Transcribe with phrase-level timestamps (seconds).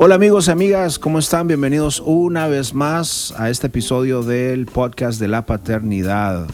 [0.00, 1.48] Hola amigos y amigas, ¿cómo están?
[1.48, 6.46] Bienvenidos una vez más a este episodio del podcast de la paternidad.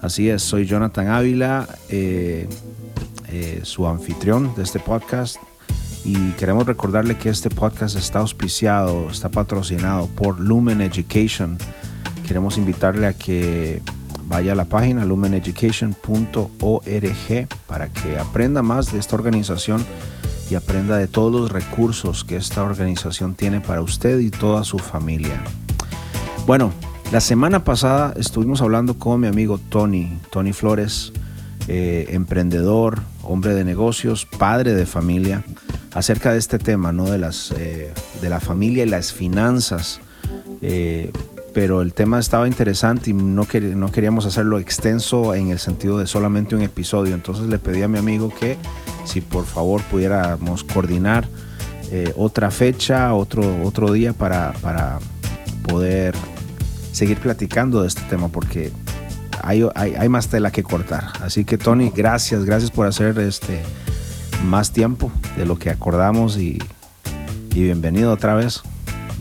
[0.00, 2.48] Así es, soy Jonathan Ávila, eh,
[3.28, 5.36] eh, su anfitrión de este podcast.
[6.04, 11.58] Y queremos recordarle que este podcast está auspiciado, está patrocinado por Lumen Education.
[12.26, 13.80] Queremos invitarle a que
[14.24, 19.86] vaya a la página lumeneducation.org para que aprenda más de esta organización
[20.52, 24.78] y aprenda de todos los recursos que esta organización tiene para usted y toda su
[24.78, 25.42] familia.
[26.46, 26.74] Bueno,
[27.10, 31.14] la semana pasada estuvimos hablando con mi amigo Tony, Tony Flores,
[31.68, 35.42] eh, emprendedor, hombre de negocios, padre de familia,
[35.94, 37.10] acerca de este tema, ¿no?
[37.10, 40.00] De, las, eh, de la familia y las finanzas.
[40.60, 41.12] Eh,
[41.52, 46.54] pero el tema estaba interesante y no, queríamos hacerlo extenso en el sentido de solamente
[46.54, 47.14] un episodio.
[47.14, 48.56] Entonces le pedí a mi amigo que
[49.04, 51.28] si por favor pudiéramos coordinar
[51.90, 54.98] eh, otra fecha, otro, otro día para, para
[55.68, 56.14] poder
[56.92, 58.70] seguir platicando de este tema porque
[59.42, 61.04] hay, hay, más tela que cortar.
[61.20, 63.60] Así que Tony, gracias, gracias por hacer este
[64.44, 66.58] más tiempo de lo que acordamos y
[67.54, 68.62] bienvenido otra vez.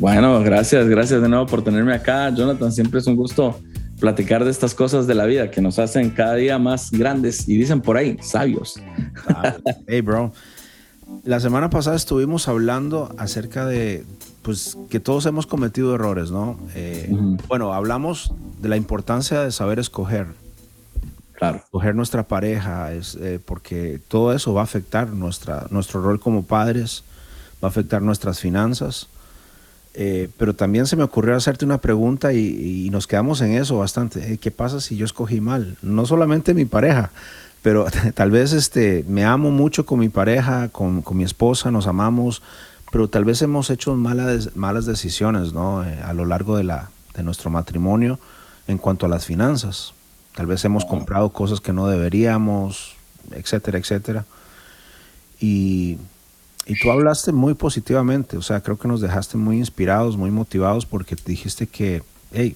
[0.02, 2.72] Bueno, gracias, gracias de nuevo por tenerme acá, Jonathan.
[2.72, 3.60] Siempre es un gusto
[4.00, 7.56] platicar de estas cosas de la vida que nos hacen cada día más grandes y
[7.56, 8.82] dicen por ahí, sabios.
[9.88, 10.34] hey, bro.
[11.24, 14.04] La semana pasada estuvimos hablando acerca de,
[14.42, 16.60] pues, que todos hemos cometido errores, ¿no?
[16.74, 17.16] Eh,
[17.48, 20.26] bueno, hablamos de la importancia de saber escoger.
[21.34, 21.58] Claro.
[21.58, 26.42] Escoger nuestra pareja, es, eh, porque todo eso va a afectar nuestra, nuestro rol como
[26.42, 27.04] padres,
[27.64, 29.08] va a afectar nuestras finanzas
[29.94, 34.34] eh, pero también se me ocurrió hacerte una pregunta y, nos quedamos en eso bastante.
[34.34, 35.78] Eh, ¿Qué pasa si yo escogí mal?
[35.81, 37.11] No solamente mi pareja,
[37.61, 42.42] pero tal vez este, me amo mucho con mi pareja, con, mi esposa, nos amamos,
[42.92, 45.84] pero tal vez hemos hecho malas, malas decisiones ¿no?
[45.84, 48.19] Eh, a lo largo de, la, de nuestro matrimonio
[48.67, 49.94] en cuanto a las finanzas.
[50.35, 52.96] Tal vez hemos comprado cosas que no deberíamos,
[53.31, 54.25] etcétera, etcétera.
[55.41, 55.97] Y
[56.66, 60.86] y tú hablaste muy positivamente, o sea, creo que nos dejaste muy inspirados, muy motivados,
[60.86, 62.56] porque dijiste que, hey,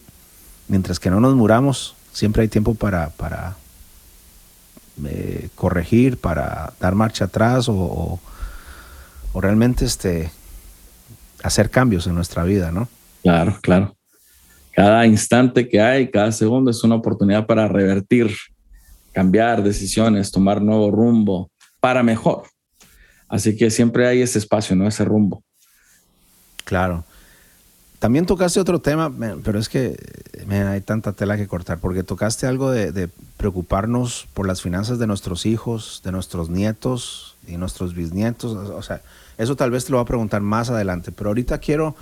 [0.68, 3.58] mientras que no nos muramos, siempre hay tiempo para, para
[5.06, 8.20] eh, corregir, para dar marcha atrás o,
[9.34, 10.32] o, realmente este,
[11.44, 12.88] hacer cambios en nuestra vida, ¿no?
[13.24, 13.96] Claro, claro.
[14.72, 18.34] Cada instante que hay, cada segundo es una oportunidad para revertir,
[19.12, 21.50] cambiar decisiones, tomar nuevo rumbo
[21.80, 22.44] para mejor.
[23.28, 24.88] Así que siempre hay ese espacio, ¿no?
[24.88, 25.44] Ese rumbo.
[26.64, 27.06] Claro.
[28.00, 29.12] También tocaste otro tema,
[29.44, 29.98] pero es que
[30.50, 35.46] hay tanta tela que cortar, porque tocaste algo de, preocuparnos por las finanzas de nuestros
[35.46, 38.54] hijos, de nuestros nietos y nuestros bisnietos.
[38.54, 39.02] O sea,
[39.38, 41.96] eso tal vez te lo voy a preguntar más adelante, pero ahorita quiero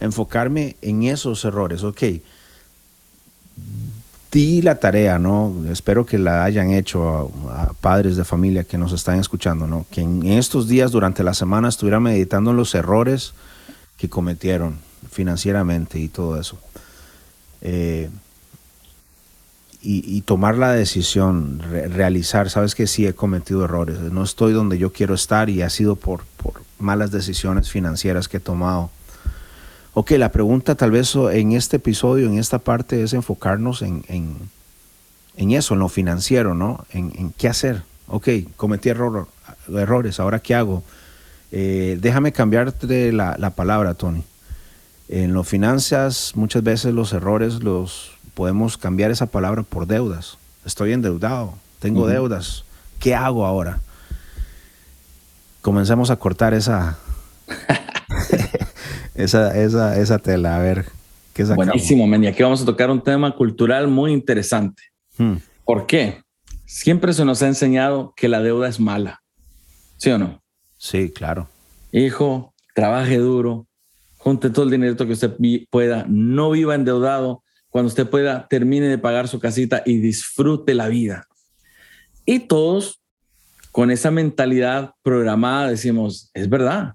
[0.00, 1.82] enfocarme en esos errores.
[1.82, 2.02] Ok,
[4.30, 5.54] di la tarea, ¿no?
[5.70, 9.86] Espero que la hayan hecho a, padres de familia que nos están escuchando, ¿no?
[9.90, 13.32] Que en estos días durante la semana estuvieran meditando los errores
[13.96, 14.78] que cometieron
[15.10, 16.58] financieramente y todo eso.
[17.60, 18.10] Eh,
[19.80, 24.92] y, tomar la decisión, realizar, sabes que sí he cometido errores, no estoy donde yo
[24.92, 28.90] quiero estar y ha sido por, por malas decisiones financieras que he tomado
[30.00, 34.04] Ok, la pregunta tal vez en este episodio, en esta parte, es enfocarnos en,
[35.36, 36.86] eso, en lo financiero, ¿no?
[36.92, 37.82] En, qué hacer.
[38.06, 40.84] Ok, cometí errores, ahora qué hago.
[41.50, 44.22] Eh, déjame cambiarte la, la palabra, Tony.
[45.08, 50.38] En lo finanzas, muchas veces los errores los podemos cambiar esa palabra por deudas.
[50.64, 52.62] Estoy endeudado, tengo deudas.
[53.00, 53.80] ¿Qué hago ahora?
[55.60, 56.98] Comencemos a cortar esa,
[59.18, 60.86] esa, esa, esa tela, a ver
[61.34, 61.66] qué sacamos.
[61.66, 62.24] Buenísimo, men.
[62.24, 64.82] Y aquí vamos a tocar un tema cultural muy interesante.
[65.16, 65.36] Hmm.
[65.64, 66.22] ¿Por qué?
[66.64, 69.22] Siempre se nos ha enseñado que la deuda es mala.
[69.96, 70.40] ¿Sí o no?
[70.76, 71.48] Sí, claro.
[71.90, 73.66] Hijo, trabaje duro,
[74.18, 75.36] junte todo el dinero que usted
[75.68, 77.42] pueda, no viva endeudado.
[77.70, 81.26] Cuando usted pueda, termine de pagar su casita y disfrute la vida.
[82.24, 83.02] Y todos
[83.72, 86.94] con esa mentalidad programada decimos, es verdad,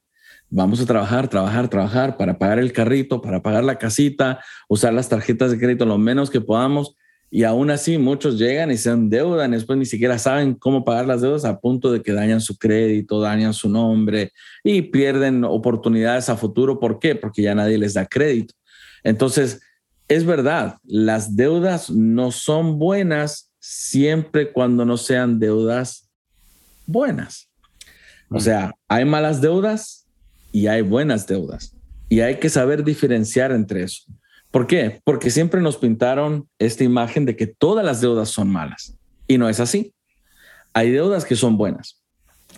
[0.54, 4.40] vamos a trabajar, trabajar, trabajar para pagar el carrito, para pagar la casita,
[4.70, 6.96] usar las tarjetas de crédito lo menos que podamos.
[7.32, 11.22] Y aún así muchos llegan y se endeudan, después ni siquiera saben cómo pagar las
[11.22, 14.32] deudas a punto de que dañan su crédito, dañan su nombre
[14.64, 16.80] y pierden oportunidades a futuro.
[16.80, 17.16] ¿Por qué?
[17.16, 18.54] Porque ya nadie les da crédito.
[19.04, 19.60] Entonces,
[20.08, 26.12] es verdad, las deudas no son buenas siempre cuando no sean deudas
[26.86, 27.50] buenas.
[28.30, 28.40] O mm.
[28.40, 30.03] sea, hay malas deudas,
[30.54, 31.76] y hay buenas deudas.
[32.08, 34.04] Y hay que saber diferenciar entre eso.
[34.52, 35.02] ¿Por qué?
[35.04, 38.96] Porque siempre nos pintaron esta imagen de que todas las deudas son malas.
[39.28, 39.94] Y no es así.
[40.74, 42.02] Hay deudas que son buenas.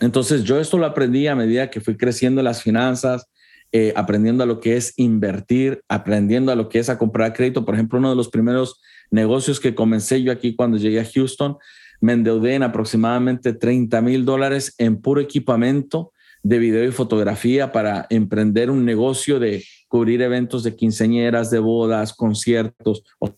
[0.02, 3.28] Entonces yo esto lo aprendí a medida que fui creciendo las finanzas,
[3.72, 7.64] eh, aprendiendo a lo que es invertir, aprendiendo a lo que es a comprar crédito.
[7.64, 11.56] Por ejemplo, uno de los primeros negocios que comencé yo aquí cuando llegué a Houston,
[12.02, 16.12] me endeudé en aproximadamente 30 mil dólares en puro equipamiento
[16.46, 22.14] de video y fotografía para emprender un negocio de cubrir eventos de quinceañeras, de bodas,
[22.14, 23.36] conciertos, o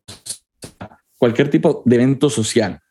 [1.18, 2.81] cualquier tipo de evento social.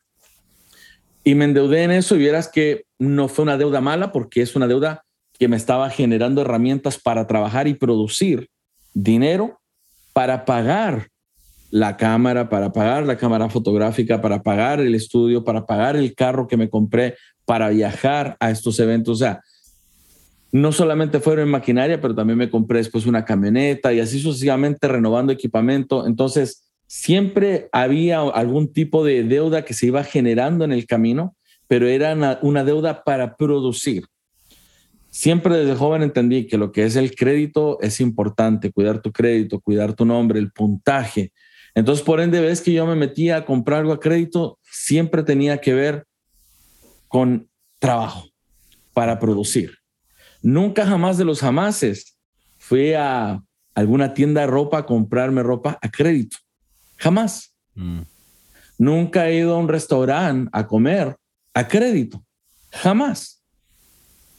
[1.23, 4.55] Y me endeudé en eso y vieras que no fue una deuda mala porque es
[4.55, 5.03] una deuda
[5.37, 8.49] que me estaba generando herramientas para trabajar y producir
[8.95, 9.59] dinero
[10.13, 11.09] para pagar
[11.69, 16.47] la cámara, para pagar la cámara fotográfica, para pagar el estudio, para pagar el carro
[16.47, 19.21] que me compré, para viajar a estos eventos.
[19.21, 19.41] O sea,
[20.57, 24.87] no solamente fueron en maquinaria, pero también me compré después una camioneta y así sucesivamente
[24.87, 26.07] renovando equipamiento.
[26.07, 31.35] Entonces, siempre había algún tipo de deuda que se iba generando en el camino,
[31.67, 34.05] pero era una, deuda para producir.
[35.09, 39.59] Siempre desde joven entendí que lo que es el crédito es importante, cuidar tu crédito,
[39.59, 41.33] cuidar tu nombre, el puntaje.
[41.75, 45.59] Entonces, por ende, ves que yo me metía a comprar algo a crédito, siempre tenía
[45.59, 46.05] que ver
[47.07, 47.47] con
[47.79, 48.27] trabajo
[48.93, 49.77] para producir.
[50.41, 52.17] Nunca jamás de los jamases
[52.57, 53.41] fui a
[53.75, 56.37] alguna tienda de ropa a comprarme ropa a crédito.
[56.97, 57.53] Jamás.
[57.75, 58.01] Mm.
[58.77, 61.15] Nunca he ido a un restaurante a comer
[61.53, 62.23] a crédito.
[62.71, 63.43] Jamás.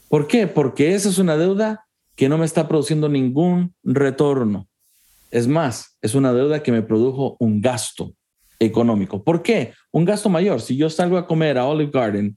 [0.09, 0.47] ¿Por qué?
[0.47, 4.69] Porque esa es una deuda que no me está produciendo ningún retorno.
[5.31, 8.15] Es más, es una deuda que me produjo un gasto
[8.59, 9.23] económico.
[9.23, 9.75] ¿Por qué?
[9.93, 10.61] Un gasto mayor.
[10.61, 12.37] Si yo salgo a comer a Olive Garden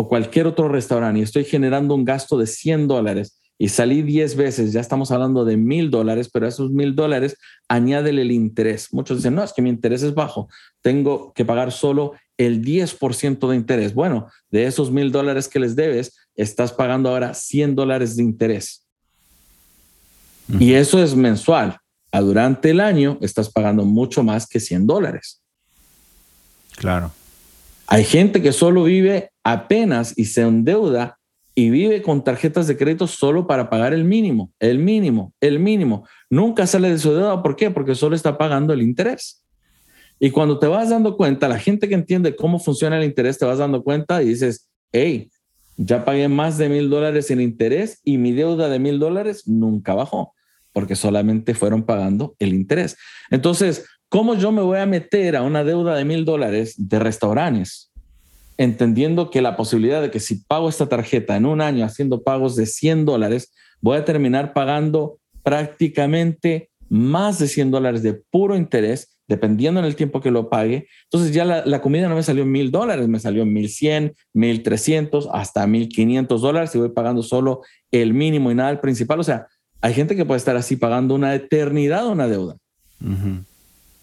[0.00, 4.36] o cualquier otro restaurante y estoy generando un gasto de 100 dólares, y salí 10
[4.36, 7.36] veces, ya estamos hablando de mil dólares, pero a esos mil dólares
[7.66, 8.92] añádele el interés.
[8.92, 10.48] Muchos dicen, no, es que mi interés es bajo,
[10.82, 13.92] tengo que pagar solo el 10% de interés.
[13.92, 18.86] Bueno, de esos mil dólares que les debes, estás pagando ahora 100 dólares de interés.
[20.60, 21.76] Y eso es mensual.
[22.12, 25.42] A durante el año estás pagando mucho más que 100 dólares.
[26.76, 27.10] Claro.
[27.90, 31.18] Hay gente que solo vive apenas y se endeuda
[31.54, 36.06] y vive con tarjetas de crédito solo para pagar el mínimo, el mínimo, el mínimo.
[36.28, 37.42] Nunca sale de su deuda.
[37.42, 37.70] ¿Por qué?
[37.70, 39.42] Porque solo está pagando el interés.
[40.20, 43.46] Y cuando te vas dando cuenta, la gente que entiende cómo funciona el interés, te
[43.46, 45.30] vas dando cuenta y dices, hey,
[45.78, 49.94] ya pagué más de mil dólares en interés y mi deuda de mil dólares nunca
[49.94, 50.34] bajó
[50.72, 52.96] porque solamente fueron pagando el interés.
[53.30, 57.88] Entonces, ¿cómo yo me voy a meter a una deuda de mil dólares de restaurantes?
[58.58, 62.56] entendiendo que la posibilidad de que si pago esta tarjeta en un año haciendo pagos
[62.56, 69.16] de 100 dólares, voy a terminar pagando prácticamente más de 100 dólares de puro interés,
[69.28, 70.88] dependiendo en el tiempo que lo pague.
[71.04, 75.28] Entonces ya la, comida no me salió en mil dólares, me salió en 1100, 1300,
[75.32, 77.62] hasta 1500 dólares y voy pagando solo
[77.92, 79.20] el mínimo y nada el principal.
[79.20, 79.46] O sea,
[79.80, 82.56] hay gente que puede estar así pagando una eternidad una deuda.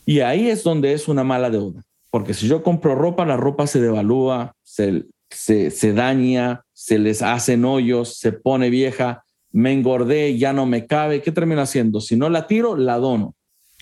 [0.06, 1.84] Y ahí es donde es una mala deuda.
[2.12, 7.66] Porque si yo compro ropa, la ropa se devalúa, se, se, daña, se les hacen
[7.66, 11.22] hoyos, se pone vieja, me engordé, ya no me cabe.
[11.22, 12.00] ¿Qué termino haciendo?
[12.00, 13.36] Si no la tiro, la dono.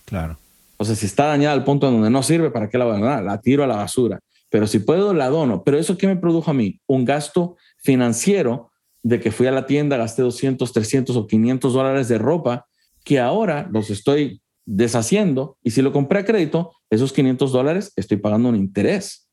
[0.05, 0.37] Claro.
[0.77, 2.95] O sea, si está dañada al punto en donde no sirve, ¿para qué la voy
[2.95, 3.23] a donar?
[3.23, 4.19] La tiro a la basura.
[4.49, 5.63] Pero si puedo, la dono.
[5.63, 6.79] Pero eso qué me produjo a mí?
[6.87, 8.71] Un gasto financiero
[9.03, 12.65] de que fui a la tienda, gasté 200, 300 o 500 dólares de ropa
[13.03, 18.17] que ahora los estoy deshaciendo y si lo compré a crédito, esos 500 dólares estoy
[18.17, 19.27] pagando un interés.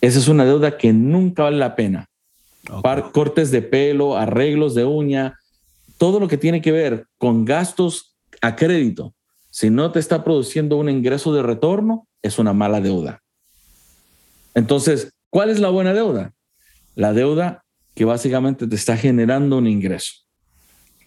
[0.00, 2.08] Esa es una deuda que nunca vale la pena.
[3.12, 5.38] cortes de pelo, arreglos de uña,
[5.98, 9.14] todo lo que tiene que ver con gastos a crédito,
[9.50, 13.22] si no te está produciendo un ingreso de retorno, es una mala deuda.
[14.54, 16.34] Entonces, ¿cuál es la buena deuda?
[16.94, 20.12] La deuda que básicamente te está generando un ingreso.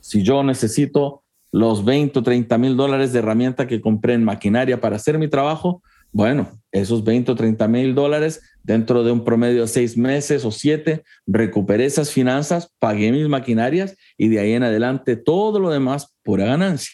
[0.01, 4.79] Si yo necesito los 20 o 30 mil dólares de herramienta que compré en maquinaria
[4.79, 9.61] para hacer mi trabajo, bueno, esos 20 o 30 mil dólares dentro de un promedio
[9.61, 14.63] de seis meses o siete, recuperé esas finanzas, pagué mis maquinarias y de ahí en
[14.63, 16.93] adelante todo lo demás pura ganancia.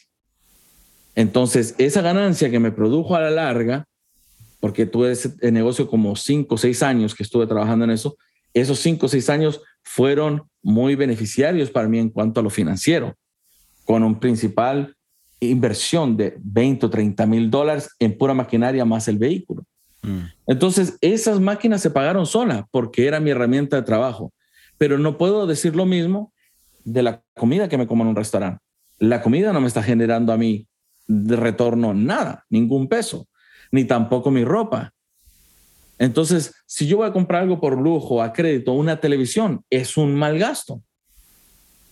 [1.16, 3.86] Entonces, esa ganancia que me produjo a la larga,
[4.60, 8.18] porque tuve ese negocio como cinco o seis años que estuve trabajando en eso,
[8.54, 13.16] esos cinco o seis años fueron muy beneficiarios para mí en cuanto a lo financiero
[13.86, 14.96] con un principal
[15.40, 19.64] inversión de 20 o 30 mil dólares en pura maquinaria más el vehículo.
[20.02, 20.22] Mm.
[20.48, 24.34] Entonces, esas máquinas se pagaron solas porque era mi herramienta de trabajo.
[24.78, 26.34] Pero no puedo decir lo mismo
[26.84, 28.62] de la comida que me como en un restaurante.
[29.00, 30.68] La comida no me está generando a mí
[31.08, 33.28] de retorno nada, ningún peso,
[33.72, 34.94] ni tampoco mi ropa.
[35.98, 40.16] Entonces, si yo voy a comprar algo por lujo, a crédito, una televisión, es un
[40.16, 40.82] mal gasto.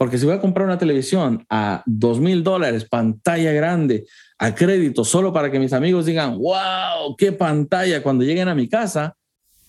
[0.04, 4.06] Porque si voy a comprar una televisión a dos mil dólares, pantalla grande,
[4.38, 8.68] a crédito, solo para que mis amigos digan, wow, qué pantalla cuando lleguen a mi
[8.68, 9.16] casa,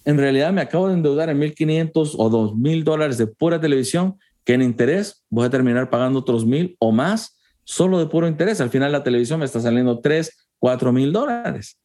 [0.04, 4.54] en realidad me acabo de endeudar en 1.500 o 2.000 dólares de pura televisión, que
[4.54, 8.60] en interés voy a terminar pagando otros mil o más solo de puro interés.
[8.60, 11.78] Al final la televisión me está saliendo 3, 4 mil dólares.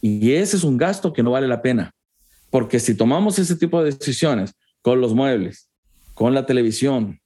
[0.00, 1.92] Y ese es un gasto que no vale la pena.
[2.48, 5.68] Porque si tomamos ese tipo de decisiones con los muebles,
[6.14, 7.19] con la televisión,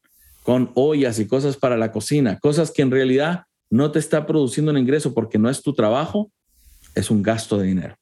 [0.44, 4.72] con ollas y cosas para la cocina, cosas que en realidad no te está produciendo
[4.72, 6.30] un ingreso porque no es tu trabajo,
[6.94, 7.96] es un gasto de dinero.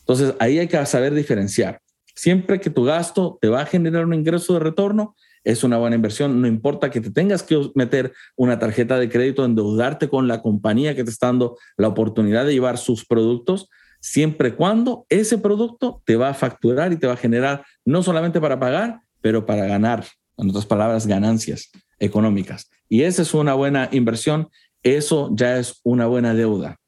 [0.00, 1.80] Entonces ahí hay que saber diferenciar.
[2.14, 5.96] Siempre que tu gasto te va a generar un ingreso de retorno, es una buena
[5.96, 6.38] inversión.
[6.42, 10.94] No importa que te tengas que meter una tarjeta de crédito, endeudarte con la compañía
[10.94, 13.70] que te está dando la oportunidad de llevar sus productos,
[14.00, 18.02] siempre y cuando ese producto te va a facturar y te va a generar no
[18.02, 20.04] solamente para pagar, pero para ganar,
[20.40, 22.70] en otras palabras, ganancias económicas.
[22.88, 24.48] Y esa es una buena inversión,
[24.82, 26.78] eso ya es una buena deuda.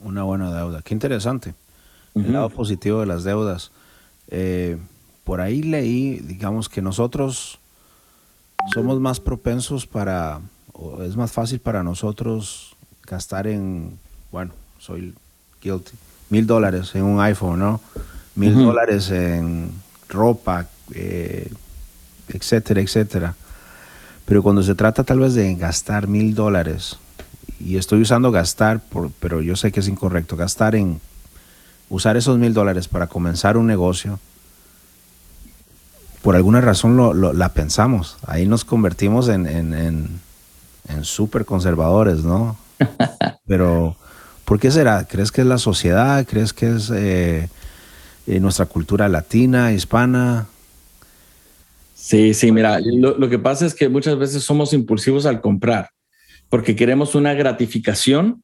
[0.00, 1.54] Una buena deuda, qué interesante.
[2.14, 3.70] El lado positivo de las deudas.
[4.28, 4.78] Eh,
[5.24, 7.58] por ahí leí, digamos, que nosotros
[8.72, 10.40] somos más propensos para,
[10.72, 13.98] o es más fácil para nosotros gastar en,
[14.32, 15.14] bueno, soy
[15.62, 15.92] guilty,
[16.30, 17.80] mil dólares en un iPhone, ¿no?
[18.34, 19.70] Mil dólares en
[20.08, 21.50] ropa, eh,
[22.32, 23.34] etcétera, etcétera.
[24.24, 26.98] Pero cuando se trata tal vez de gastar mil dólares,
[27.58, 31.00] y estoy usando gastar, por, pero yo sé que es incorrecto, gastar en
[31.88, 34.18] usar esos mil dólares para comenzar un negocio,
[36.22, 38.18] por alguna razón lo, la pensamos.
[38.26, 40.20] Ahí nos convertimos en, en,
[40.88, 42.56] en súper conservadores, ¿no?
[43.46, 43.96] Pero
[44.50, 45.04] ¿Por qué será?
[45.04, 46.26] ¿Crees que es la sociedad?
[46.28, 47.48] ¿Crees que es eh,
[48.26, 50.46] eh, nuestra cultura latina, hispana?
[52.00, 55.90] Sí, sí, mira, lo, que pasa es que muchas veces somos impulsivos al comprar
[56.48, 58.42] porque queremos una gratificación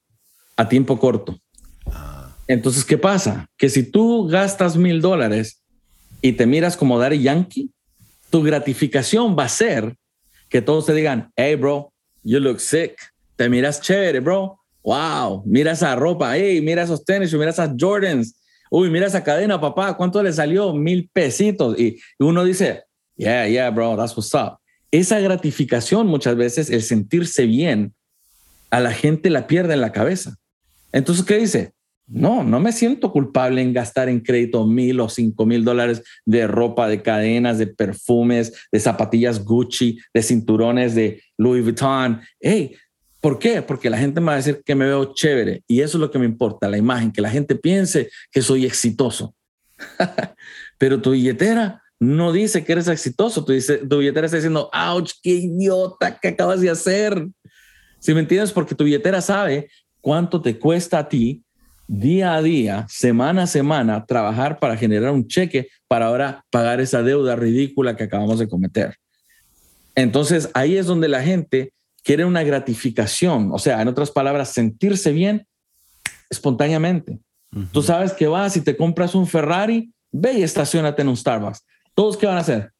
[0.57, 1.41] a tiempo corto.
[1.87, 2.37] Ah.
[2.49, 3.49] Entonces, ¿qué pasa?
[3.57, 5.63] Que si tú gastas mil dólares
[6.21, 7.71] y te miras como Daddy Yankee,
[8.29, 9.97] tu gratificación va a ser
[10.51, 11.91] que todos te digan, hey, bro,
[12.23, 12.95] you look sick,
[13.37, 18.37] te miras chévere, bro, wow, mira esa ropa, hey, mira esos tenis, mira esas Jordans,
[18.71, 20.75] uy, mira esa cadena, papá, ¿cuánto le salió?
[20.75, 21.79] Mil pesitos.
[21.81, 22.86] Y uno dice,
[23.17, 24.59] yeah, yeah, bro, that's what's up.
[24.91, 27.95] Esa gratificación muchas veces, el sentirse bien,
[28.71, 30.37] a la gente la pierde en la cabeza.
[30.93, 31.73] Entonces, ¿qué dice?
[32.07, 36.47] No, no me siento culpable en gastar en crédito mil o cinco mil dólares de
[36.47, 42.21] ropa, de cadenas, de perfumes, de zapatillas Gucci, de cinturones de Louis Vuitton.
[42.41, 42.77] Hey,
[43.27, 43.61] ¿Por qué?
[43.61, 46.13] Porque la gente me va a decir que me veo chévere y eso es lo
[46.13, 49.35] que me importa, la imagen, que la gente piense que soy exitoso.
[50.79, 55.13] Pero tu billetera no dice que eres exitoso, tu, dice, tu billetera está diciendo, ouch,
[55.23, 57.27] qué idiota que acabas de hacer.
[57.99, 59.69] Si me entiendes, porque tu billetera sabe
[60.01, 61.43] cuánto te cuesta a ti
[61.89, 67.03] día a día, semana a semana, trabajar para generar un cheque para ahora pagar esa
[67.03, 68.97] deuda ridícula que acabamos de cometer.
[69.95, 71.73] Entonces ahí es donde la gente
[72.03, 75.47] quiere una gratificación, o sea, en otras palabras, sentirse bien
[76.31, 77.19] espontáneamente.
[77.73, 81.65] Tú sabes que vas y te compras un Ferrari, ve y estacionate en un Starbucks.
[81.97, 82.73] ¿Todos qué van a hacer?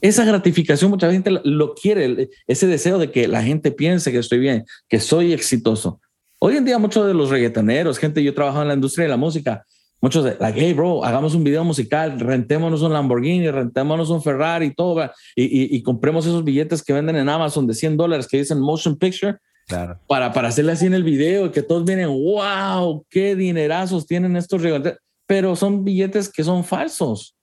[0.00, 4.40] Esa gratificación mucha gente lo quiere, ese deseo de que la gente piense que estoy
[4.40, 6.00] bien, que soy exitoso.
[6.40, 9.16] Hoy en día muchos de los reggaetoneros, gente, yo trabajo en la industria de la
[9.16, 9.64] música,
[10.00, 14.74] muchos de, like, hey, bro, hagamos un video musical, rentémonos un Lamborghini, rentémonos un Ferrari,
[14.74, 18.38] todo, y, y, y compremos esos billetes que venden en Amazon de 100 dólares que
[18.38, 19.36] dicen motion picture.
[19.68, 20.00] Claro.
[20.08, 24.60] Para, para hacerle así en el video, que todos vienen, wow, qué dinerazos tienen estos
[24.60, 25.00] reggaetoneros.
[25.28, 27.35] Pero son billetes que son falsos.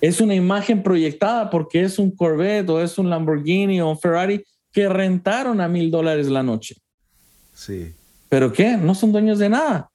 [0.00, 4.44] Es una imagen proyectada porque es un Corvette o es un Lamborghini o un Ferrari
[4.72, 6.76] que rentaron a mil dólares la noche.
[7.54, 7.94] Sí.
[8.28, 8.76] ¿Pero qué?
[8.76, 9.90] No son dueños de nada.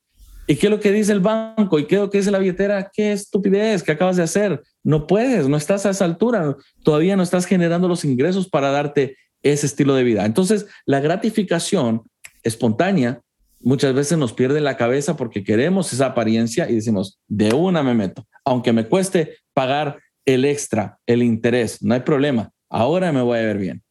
[0.48, 1.80] ¿Y qué es lo que dice el banco?
[1.80, 2.90] ¿Y qué es lo que dice la billetera?
[2.92, 4.62] ¿Qué estupidez que acabas de hacer?
[4.84, 9.16] No puedes, no estás a esa altura, todavía no estás generando los ingresos para darte
[9.44, 10.26] ese estilo de vida.
[10.26, 12.04] Entonces, la gratificación
[12.44, 13.22] espontánea
[13.64, 17.94] muchas veces nos pierde la cabeza porque queremos esa apariencia y decimos, de una me
[17.94, 23.40] meto, aunque me cueste pagar el extra, el interés, no hay problema, ahora me voy
[23.40, 23.84] a ver bien.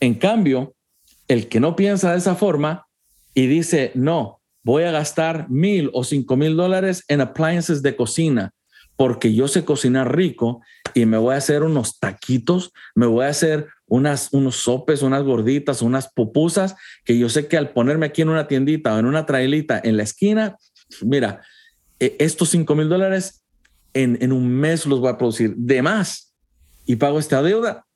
[0.00, 0.74] En cambio,
[1.28, 2.86] el que no piensa de esa forma
[3.34, 8.52] y dice, no, voy a gastar mil o cinco mil dólares en appliances de cocina
[8.96, 10.62] porque yo sé cocinar rico
[10.94, 15.22] y me voy a hacer unos taquitos, me voy a hacer unas, unos sopes, unas
[15.22, 19.06] gorditas, unas pupusas, que yo sé que al ponerme aquí en una tiendita o en
[19.06, 20.56] una trailita en la esquina,
[21.02, 21.42] mira,
[22.00, 23.44] e, estos 5 mil dólares
[23.94, 26.34] en, en un mes los voy a producir de más
[26.84, 27.86] y pago esta deuda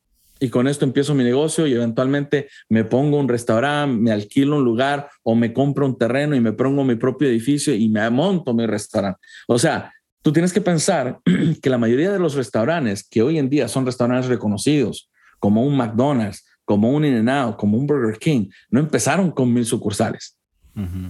[0.41, 4.65] y con esto empiezo mi negocio y eventualmente me pongo un restaurante, me alquilo un
[4.65, 8.55] lugar o me compro un terreno y me pongo mi propio edificio y me monto
[8.55, 9.21] mi restaurante.
[9.47, 9.93] O sea,
[10.23, 11.21] tú tienes que pensar
[11.63, 15.10] que la mayoría de los restaurantes que hoy en día son restaurantes reconocidos,
[15.41, 20.37] como un McDonald's, como un In-N-Out, como un Burger King, no empezaron con mil sucursales.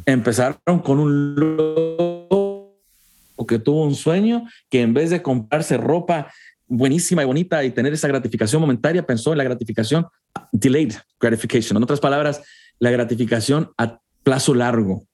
[0.07, 2.81] Empezaron con un loco
[3.47, 6.33] que tuvo un sueño que en vez de comprarse ropa
[6.67, 10.07] buenísima y bonita y tener esa gratificación momentaria, pensó en la gratificación
[10.53, 11.77] delayed gratification.
[11.77, 12.43] En otras palabras,
[12.79, 15.05] la gratificación a plazo largo.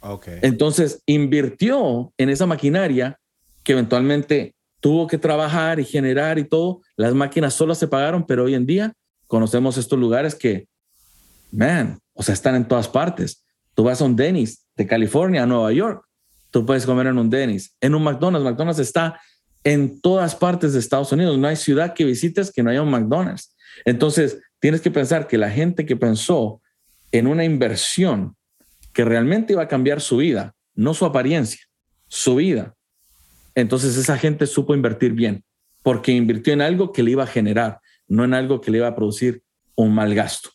[0.00, 0.38] Okay.
[0.42, 3.18] Entonces, invirtió en esa maquinaria
[3.64, 4.54] que eventualmente
[4.86, 6.80] tuvo que trabajar y generar y todo.
[6.94, 8.92] Las máquinas solo se pagaron, pero hoy en día
[9.26, 10.68] conocemos estos lugares que,
[11.50, 13.44] man, o sea, están en todas partes.
[13.74, 16.06] Tú vas a un Denny's de California a Nueva York,
[16.52, 18.44] tú puedes comer en un Denny's, en un McDonald's.
[18.48, 19.20] McDonald's está
[19.64, 21.36] en todas partes de Estados Unidos.
[21.36, 23.56] No hay ciudad que visites que no haya un McDonald's.
[23.84, 26.62] Entonces, tienes que pensar que la gente que pensó
[27.10, 28.36] en una inversión
[28.92, 31.62] que realmente iba a cambiar su vida, no su apariencia,
[32.06, 32.75] su vida.
[33.56, 35.42] Entonces, esa gente supo invertir bien,
[35.82, 38.86] porque invirtió en algo que le iba a generar, no en algo que le iba
[38.86, 39.42] a producir
[39.74, 40.50] un mal gasto.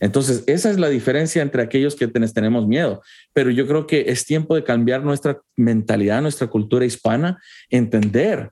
[0.00, 3.02] Entonces, esa es la diferencia entre aquellos que tenemos miedo.
[3.32, 8.50] Pero yo creo que es tiempo de cambiar nuestra mentalidad, nuestra cultura hispana, entender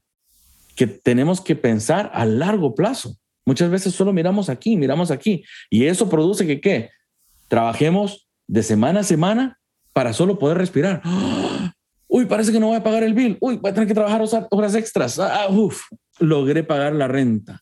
[0.75, 3.17] que tenemos que pensar a largo plazo.
[3.47, 5.45] Muchas veces solo miramos aquí, miramos aquí.
[5.71, 6.91] Y eso produce que, ¿qué?
[7.49, 9.59] Trabajemos de semana a semana
[9.93, 11.01] para solo poder respirar.
[12.17, 13.37] Uy, parece que no voy a pagar el bill.
[13.43, 15.19] Uy, voy a tener que trabajar horas extras.
[15.19, 15.83] Ah, uf,
[16.19, 17.61] logré pagar la renta.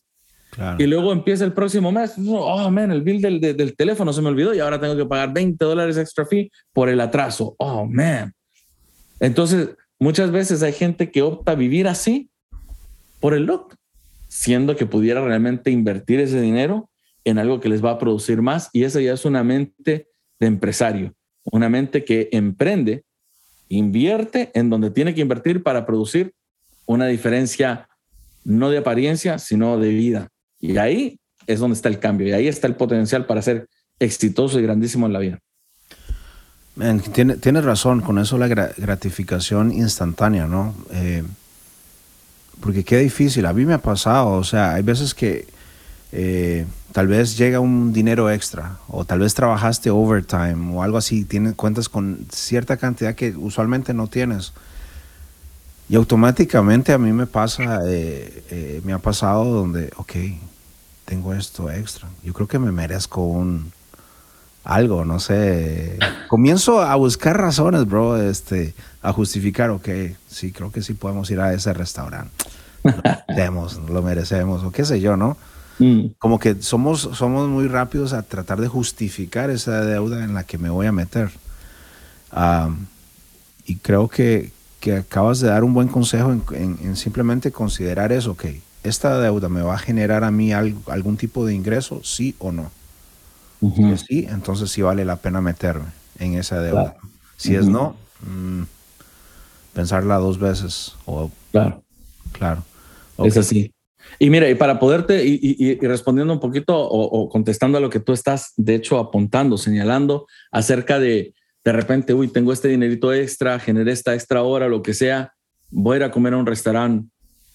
[0.79, 4.29] Y luego empieza el próximo mes, oh, man, el bill del, del, teléfono se me
[4.29, 7.57] olvidó y ahora tengo que pagar 20 dólares extra fee por el atraso.
[7.59, 8.33] Oh, man.
[9.19, 12.31] Entonces, muchas veces hay gente que opta vivir así
[13.19, 13.75] por el look,
[14.29, 16.89] siendo que pudiera realmente invertir ese dinero
[17.25, 18.71] en algo que les va a producir más.
[18.73, 20.07] Y esa ya es una mente
[20.39, 23.03] de empresario, una mente que emprende,
[23.69, 26.33] invierte en donde tiene que invertir para producir
[26.87, 27.89] una diferencia
[28.45, 30.29] no de apariencia, sino de vida.
[30.61, 34.59] Y ahí es donde está el cambio y ahí está el potencial para ser exitoso
[34.59, 35.39] y grandísimo en la vida.
[37.13, 40.75] tienes razón con eso la gratificación instantánea, ¿no?
[40.93, 41.23] Eh,
[42.61, 45.47] porque qué difícil, a mí me ha pasado, o sea, hay veces que
[46.13, 51.25] eh, tal vez llega un dinero extra o tal vez trabajaste overtime o algo así,
[51.25, 54.53] tienes cuentas con cierta cantidad que usualmente no tienes.
[55.89, 60.13] Y automáticamente a mí me pasa, eh, me ha pasado donde, ok,
[61.05, 62.09] tengo esto extra.
[62.23, 63.73] Yo creo que me merezco un
[64.63, 65.99] algo, no sé.
[66.29, 69.89] Comienzo a buscar razones, bro, este, a justificar, ok,
[70.29, 72.33] sí, creo que sí podemos ir a ese restaurante.
[72.85, 75.37] Lo, lo merecemos, o qué sé yo, ¿no?
[75.79, 76.07] Mm.
[76.19, 80.59] Como que somos, somos muy rápidos a tratar de justificar esa deuda en la que
[80.59, 81.31] me voy a meter.
[83.67, 88.33] y creo que, que, acabas de dar un buen consejo en, en simplemente considerar eso,
[88.33, 88.45] ok
[88.85, 92.01] ¿esta deuda me va a generar a mí algún tipo de ingreso?
[92.05, 92.71] Sí o no.
[93.61, 95.87] Si sí, entonces sí vale la pena meterme
[96.19, 96.97] en esa deuda.
[97.39, 98.65] Si es no, mm,
[99.73, 100.95] pensarla dos veces.
[101.07, 101.83] O, claro.
[102.33, 102.63] Claro.
[103.19, 103.73] Es así.
[104.19, 108.13] Y mira, y para poderte, y, respondiendo un poquito o, contestando a lo que tú
[108.13, 113.93] estás, de hecho, apuntando, señalando acerca de, de repente, uy, tengo este dinerito extra, generé
[113.93, 115.33] esta extra hora, lo que sea,
[115.71, 117.09] voy a ir a comer a un restaurante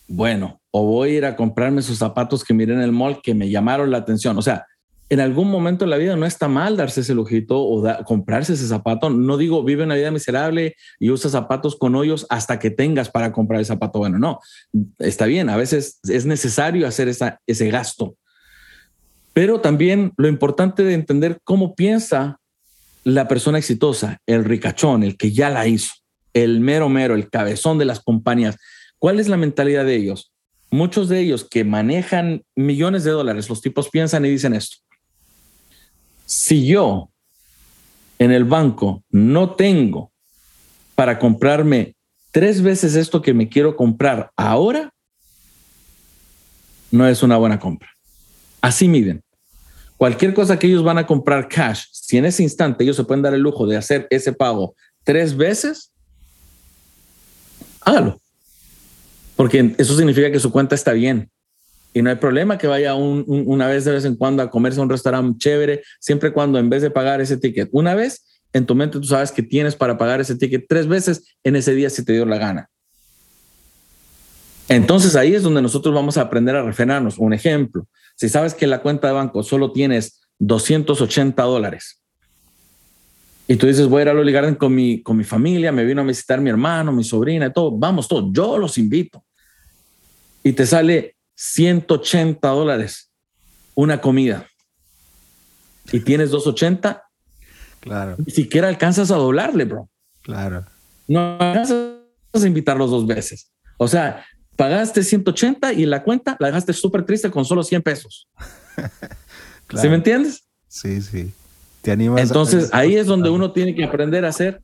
[0.09, 3.35] bueno, o voy a ir a comprarme esos zapatos que miré en el mall que
[3.35, 4.37] me llamaron la atención.
[4.37, 4.65] O sea,
[5.09, 8.67] en algún momento de la vida no está mal darse ese lujito o comprarse ese
[8.67, 9.09] zapato.
[9.09, 13.31] No digo vive una vida miserable y usa zapatos con hoyos hasta que tengas para
[13.31, 13.99] comprar el zapato.
[13.99, 14.39] Bueno, no,
[14.99, 15.49] está bien.
[15.49, 18.15] A veces es necesario hacer esa, ese gasto.
[19.33, 22.39] Pero también lo importante de entender cómo piensa
[23.03, 25.93] la persona exitosa, el ricachón, el que ya la hizo,
[26.33, 28.57] el mero mero, el cabezón de las compañías
[28.99, 30.33] ¿Cuál es la mentalidad de ellos?
[30.71, 34.77] Muchos de ellos que manejan millones de dólares, los tipos piensan y dicen esto.
[36.29, 37.09] Si yo
[38.19, 40.11] en el banco no tengo
[40.93, 41.95] para comprarme
[42.29, 44.93] tres veces esto que me quiero comprar ahora,
[46.91, 47.89] no es una buena compra.
[48.61, 49.23] Así miden.
[49.97, 53.23] Cualquier cosa que ellos van a comprar cash, si en ese instante ellos se pueden
[53.23, 55.91] dar el lujo de hacer ese pago tres veces,
[57.81, 58.21] hágalo
[59.35, 61.31] porque eso significa que su cuenta está bien.
[61.93, 64.83] Y no hay problema que vaya una vez de vez en cuando a comerse a
[64.83, 68.75] un restaurante chévere, siempre cuando en vez de pagar ese ticket una vez, en tu
[68.75, 72.05] mente tú sabes que tienes para pagar ese ticket tres veces en ese día si
[72.05, 72.69] te dio la gana.
[74.67, 77.17] Entonces ahí es donde nosotros vamos a aprender a refrenarnos.
[77.17, 81.99] Un ejemplo, si sabes que la cuenta de banco solo tienes 280 dólares
[83.51, 86.01] y tú dices, voy a ir al Oligarden con mi, con mi familia, me vino
[86.01, 89.25] a visitar mi hermano, mi sobrina y todo, vamos todos, yo los invito.
[90.43, 93.09] Y te sale 180 dólares
[93.73, 94.45] una comida
[95.89, 97.01] y tienes 280,
[97.79, 98.17] claro.
[98.17, 99.89] ni siquiera alcanzas a doblarle, bro.
[100.21, 100.65] Claro.
[101.07, 101.95] No alcanzas
[102.33, 103.53] a invitarlos dos veces.
[103.77, 104.25] O sea,
[104.57, 108.27] pagaste 180 y la cuenta la dejaste súper triste con solo 100 pesos.
[109.81, 110.43] ¿Sí me entiendes?
[110.67, 111.31] Sí, sí.
[111.81, 112.21] Te animas.
[112.21, 114.61] Entonces ahí es donde uno tiene que aprender a hacer.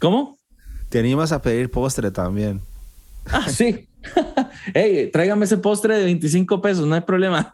[0.00, 0.36] ¿Cómo?
[0.88, 2.60] Te animas a pedir postre también.
[3.26, 3.88] Ah, sí.
[4.72, 7.50] hey, tráigame ese postre de 25 pesos, no hay problema.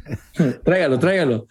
[0.64, 1.46] tráigalo, tráigalo.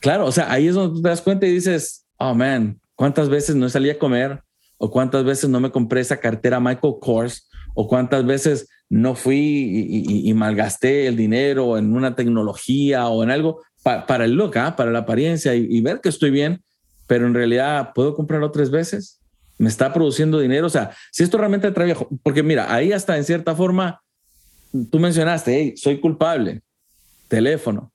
[0.00, 3.56] Claro, o sea, ahí es donde te das cuenta y dices, oh man, ¿cuántas veces
[3.56, 4.42] no salí a comer?
[4.76, 7.48] ¿O cuántas veces no me compré esa cartera Michael Kors?
[7.74, 9.88] o cuántas veces no fui
[10.24, 14.76] y, malgasté el dinero en una tecnología o en algo para el look, ¿ah?
[14.76, 16.62] para la apariencia y, ver que estoy bien,
[17.06, 19.20] pero en realidad puedo comprarlo tres veces,
[19.58, 23.24] me está produciendo dinero, o sea, si esto realmente trabajo, porque mira, ahí hasta en
[23.24, 24.00] cierta forma,
[24.90, 26.62] tú mencionaste, hey, soy culpable,
[27.28, 27.92] teléfono,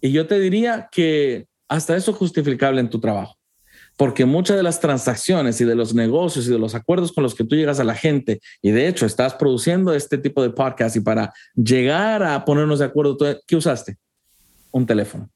[0.00, 3.36] y yo te diría que hasta eso es justificable en tu trabajo
[3.96, 7.34] porque muchas de las transacciones y de los negocios y de los acuerdos con los
[7.34, 10.96] que tú llegas a la gente, y de hecho estás produciendo este tipo de podcast
[10.96, 13.98] y para llegar a ponernos de acuerdo, ¿qué usaste?
[14.70, 15.30] Un teléfono.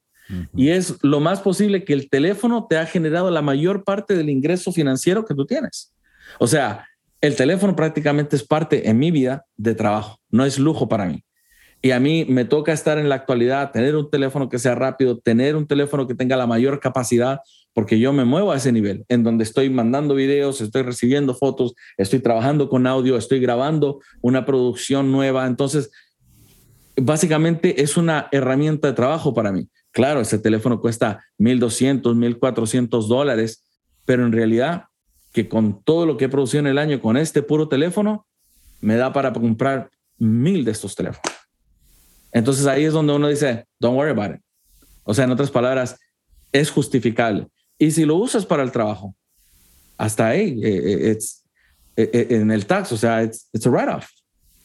[0.57, 4.29] Y es lo más posible que el teléfono te ha generado la mayor parte del
[4.29, 5.95] ingreso financiero que tú tienes.
[6.41, 6.89] O sea,
[7.21, 11.23] el teléfono prácticamente es parte en mi vida de trabajo, no es lujo para mí.
[11.83, 15.19] Y a mí me toca estar en la actualidad, tener un teléfono que sea rápido,
[15.19, 17.41] tener un teléfono que tenga la mayor capacidad,
[17.75, 21.75] porque yo me muevo a ese nivel, en donde estoy mandando videos, estoy recibiendo fotos,
[21.99, 25.47] estoy trabajando con audio, estoy grabando una producción nueva.
[25.47, 25.91] Entonces,
[26.97, 29.69] básicamente es una herramienta de trabajo para mí.
[29.93, 33.65] Claro, ese teléfono cuesta 1.200, 1.400 dólares,
[34.05, 34.85] pero en realidad
[35.37, 38.27] que con todo lo que he producido en el año con este puro teléfono,
[38.81, 41.31] me da para comprar mil de estos teléfonos.
[42.33, 44.43] Entonces ahí es donde uno dice, don't worry about it.
[45.05, 45.99] O sea, en otras palabras,
[46.53, 47.49] es justificable.
[47.77, 49.15] Y si lo usas para el trabajo,
[49.99, 51.19] hasta ahí, eh, eh,
[51.97, 54.09] eh, en el tax, o sea, it's, a write-off.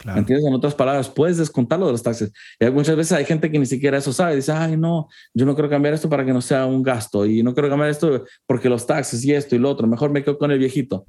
[0.03, 0.45] ¿Entiendes?
[0.45, 2.31] En otras palabras, puedes descontarlo de los taxes.
[2.59, 4.35] Y muchas veces hay gente que ni siquiera eso sabe.
[4.35, 7.25] Dice, ay, no, yo no quiero cambiar esto para que no sea un gasto.
[7.25, 9.87] Y no quiero cambiar esto porque los taxes y esto y lo otro.
[9.87, 11.05] Mejor me quedo con el viejito.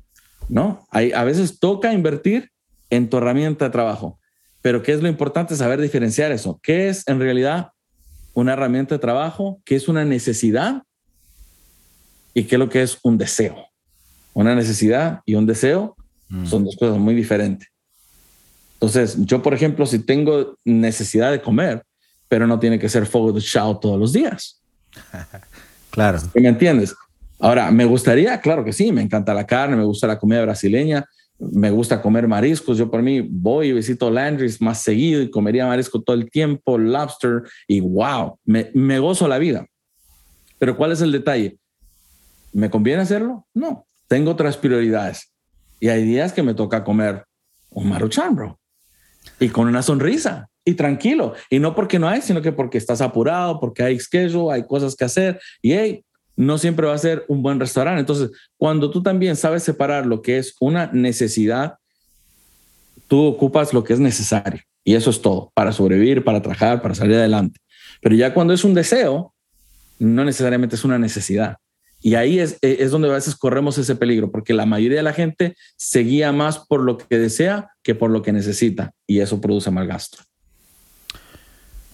[0.48, 2.50] No, hay, a veces toca invertir
[2.90, 4.18] en tu herramienta de trabajo.
[4.60, 5.56] Pero ¿qué es lo importante?
[5.56, 6.60] Saber diferenciar eso.
[6.62, 7.70] ¿Qué es en realidad
[8.34, 9.60] una herramienta de trabajo?
[9.64, 10.82] ¿Qué es una necesidad?
[12.34, 13.66] y qué es lo que es un deseo.
[14.34, 15.96] Una necesidad y un deseo
[16.28, 16.46] mm.
[16.46, 17.68] son dos cosas muy diferentes.
[18.82, 21.84] Entonces, yo, por ejemplo, si tengo necesidad de comer,
[22.26, 24.60] pero no tiene que ser fuego de chao todos los días.
[25.90, 26.18] claro.
[26.34, 26.92] ¿Me entiendes?
[27.38, 31.04] Ahora, me gustaría, claro que sí, me encanta la carne, me gusta la comida brasileña,
[31.38, 32.76] me gusta comer mariscos.
[32.76, 36.76] Yo por mí voy y visito Landry's más seguido y comería marisco todo el tiempo,
[36.76, 39.64] lobster y wow, me, me gozo la vida.
[40.58, 41.56] Pero ¿cuál es el detalle?
[42.52, 43.46] ¿Me conviene hacerlo?
[43.54, 45.32] No, tengo otras prioridades.
[45.78, 47.24] Y hay días que me toca comer
[47.70, 48.58] un maruchan, bro.
[49.42, 51.34] Y con una sonrisa y tranquilo.
[51.50, 54.94] Y no porque no hay, sino que porque estás apurado, porque hay schedule, hay cosas
[54.94, 55.40] que hacer.
[55.60, 56.04] Y hey,
[56.36, 58.00] no siempre va a ser un buen restaurante.
[58.00, 61.74] Entonces, cuando tú también sabes separar lo que es una necesidad,
[63.08, 64.60] tú ocupas lo que es necesario.
[64.84, 67.60] Y eso es todo, para sobrevivir, para trabajar, para salir adelante.
[68.00, 69.34] Pero ya cuando es un deseo,
[69.98, 71.56] no necesariamente es una necesidad.
[72.02, 75.04] Y ahí es, eh, es donde a veces corremos ese peligro, porque la mayoría de
[75.04, 79.20] la gente se guía más por lo que desea que por lo que necesita, y
[79.20, 80.18] eso produce mal gasto.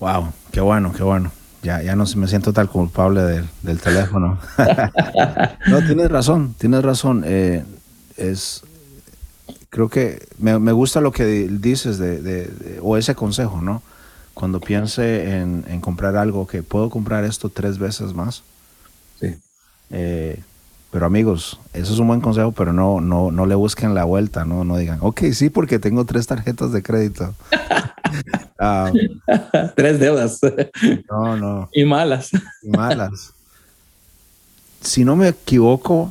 [0.01, 1.31] Wow, qué bueno, qué bueno.
[1.63, 3.21] Ya, ya no me siento tan culpable
[3.63, 4.39] del, teléfono.
[5.67, 7.25] no, tienes razón, tienes razón.
[7.27, 7.65] Eh,
[8.17, 8.63] es,
[9.69, 13.83] creo que me, gusta lo que dices de, o ese consejo, ¿no?
[14.35, 18.45] Cuando piense en, en comprar algo, que puedo comprar esto tres veces más.
[19.91, 20.41] Eh,
[20.91, 24.45] pero amigos, eso es un buen consejo, pero no, no, no le busquen la vuelta,
[24.45, 27.35] no, no digan, ok, sí, porque tengo tres tarjetas de crédito.
[28.61, 28.91] Ah,
[29.77, 30.41] tres deudas.
[31.09, 31.69] No, no.
[31.73, 32.31] Y malas.
[32.63, 33.33] Y malas.
[34.81, 36.11] Si no me equivoco,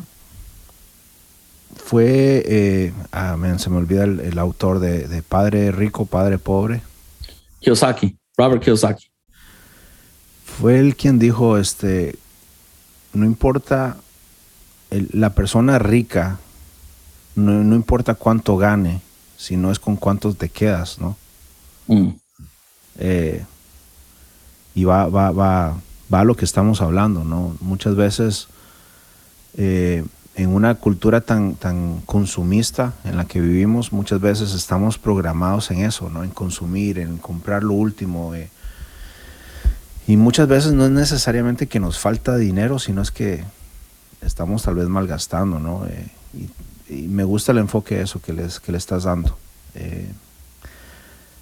[1.88, 6.82] fue, eh, ah, se me olvida el, autor de, Padre Rico, Padre Pobre.
[7.60, 9.10] Kiyosaki, Robert Kiyosaki.
[10.46, 12.16] Fue él quien dijo, este,
[13.18, 13.98] no importa
[14.90, 16.40] la persona rica,
[17.36, 19.02] no, importa cuánto gane,
[19.36, 21.18] sino es con cuánto te quedas, ¿no?
[21.88, 22.10] Mm.
[23.00, 23.46] Eh,
[24.74, 25.78] y va, va, va,
[26.14, 27.58] va a lo que estamos hablando, ¿no?
[27.60, 28.48] Muchas veces
[29.56, 35.72] eh, en una cultura tan, tan consumista en la que vivimos, muchas veces estamos programados
[35.72, 36.24] en eso, ¿no?
[36.24, 38.36] En consumir, en comprar lo último.
[38.36, 38.50] Eh.
[40.08, 43.44] Y muchas veces no es necesariamente que nos falta dinero, sino es que
[44.22, 45.86] estamos tal vez malgastando, ¿no?
[45.86, 46.08] Eh,
[46.90, 49.38] y, me gusta el enfoque de eso que, les, que le estás dando.
[49.76, 50.10] Eh,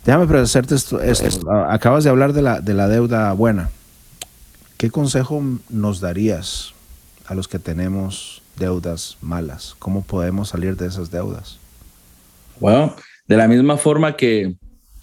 [0.04, 1.52] déjame hacerte esto, esto.
[1.52, 3.70] Acabas de hablar de la, de la deuda buena.
[4.78, 6.74] ¿Qué consejo nos darías
[7.28, 9.76] a los que tenemos deudas malas?
[9.78, 11.60] ¿Cómo podemos salir de esas deudas?
[12.60, 12.96] Bueno,
[13.28, 14.56] de la misma forma que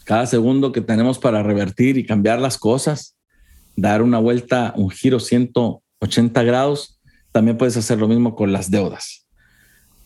[0.04, 3.14] cada segundo que tenemos para revertir y cambiar las cosas,
[3.76, 7.00] dar una vuelta, un giro 180 grados,
[7.32, 9.26] también puedes hacer lo mismo con las deudas.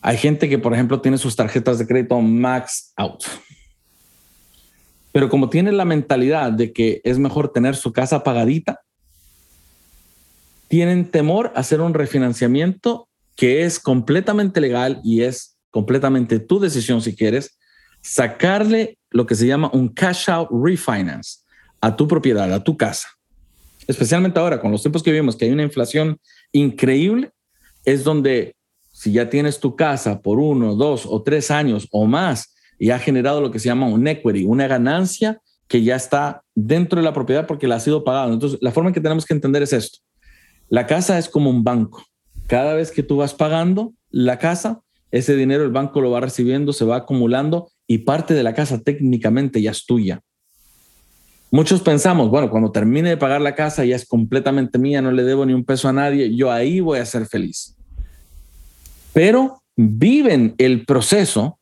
[0.01, 3.25] Hay gente que, por ejemplo, tiene sus tarjetas de crédito max out.
[5.13, 8.83] Pero como tiene la mentalidad de que es mejor tener su casa pagadita,
[10.69, 17.03] tienen temor a hacer un refinanciamiento que es completamente legal y es completamente tu decisión
[17.03, 17.59] si quieres,
[18.01, 21.41] sacarle lo que se llama un cash out refinance
[21.81, 23.09] a tu propiedad, a tu casa.
[23.87, 26.19] Especialmente ahora, con los tiempos que vivimos, que hay una inflación
[26.53, 27.31] increíble,
[27.85, 28.57] es donde
[28.93, 32.99] si ya tienes tu casa por uno, dos o tres años o más y ha
[32.99, 37.13] generado lo que se llama un equity, una ganancia que ya está dentro de la
[37.13, 38.33] propiedad porque la ha sido pagado.
[38.33, 39.99] Entonces, la forma que tenemos que entender es esto.
[40.69, 42.05] La casa es como un banco.
[42.47, 46.73] Cada vez que tú vas pagando la casa, ese dinero el banco lo va recibiendo,
[46.73, 50.23] se va acumulando y parte de la casa técnicamente ya es tuya.
[51.51, 55.23] Muchos pensamos, bueno, cuando termine de pagar la casa ya es completamente mía, no le
[55.23, 57.77] debo ni un peso a nadie, yo ahí voy a ser feliz.
[59.13, 61.59] Pero viven el proceso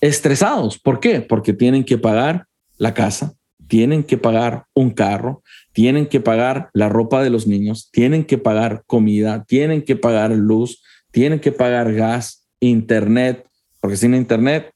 [0.00, 0.78] estresados.
[0.78, 1.20] ¿Por qué?
[1.20, 2.46] Porque tienen que pagar
[2.78, 3.34] la casa,
[3.68, 8.38] tienen que pagar un carro, tienen que pagar la ropa de los niños, tienen que
[8.38, 13.46] pagar comida, tienen que pagar luz, tienen que pagar gas, internet,
[13.80, 14.70] porque sin internet,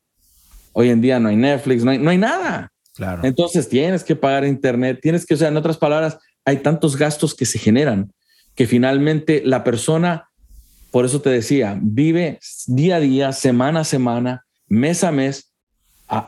[0.72, 2.70] hoy en día no hay Netflix, no hay, no hay nada.
[3.22, 7.34] Entonces tienes que pagar internet, tienes que, o sea, en otras palabras, hay tantos gastos
[7.34, 8.12] que se generan
[8.54, 10.28] que finalmente la persona,
[10.90, 15.52] por eso te decía, vive día a día, semana a semana, mes a mes,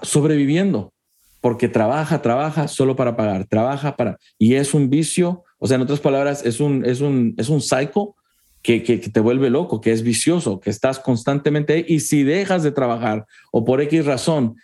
[0.02, 0.92] sobreviviendo
[1.40, 5.82] porque trabaja, trabaja solo para pagar, trabaja para, y es un vicio, o sea, en
[5.82, 8.14] otras palabras, es un, es un, es un psycho
[8.62, 12.62] que, que, te vuelve loco, que es vicioso, que estás constantemente ahí, y si dejas
[12.62, 14.56] de trabajar o por X razón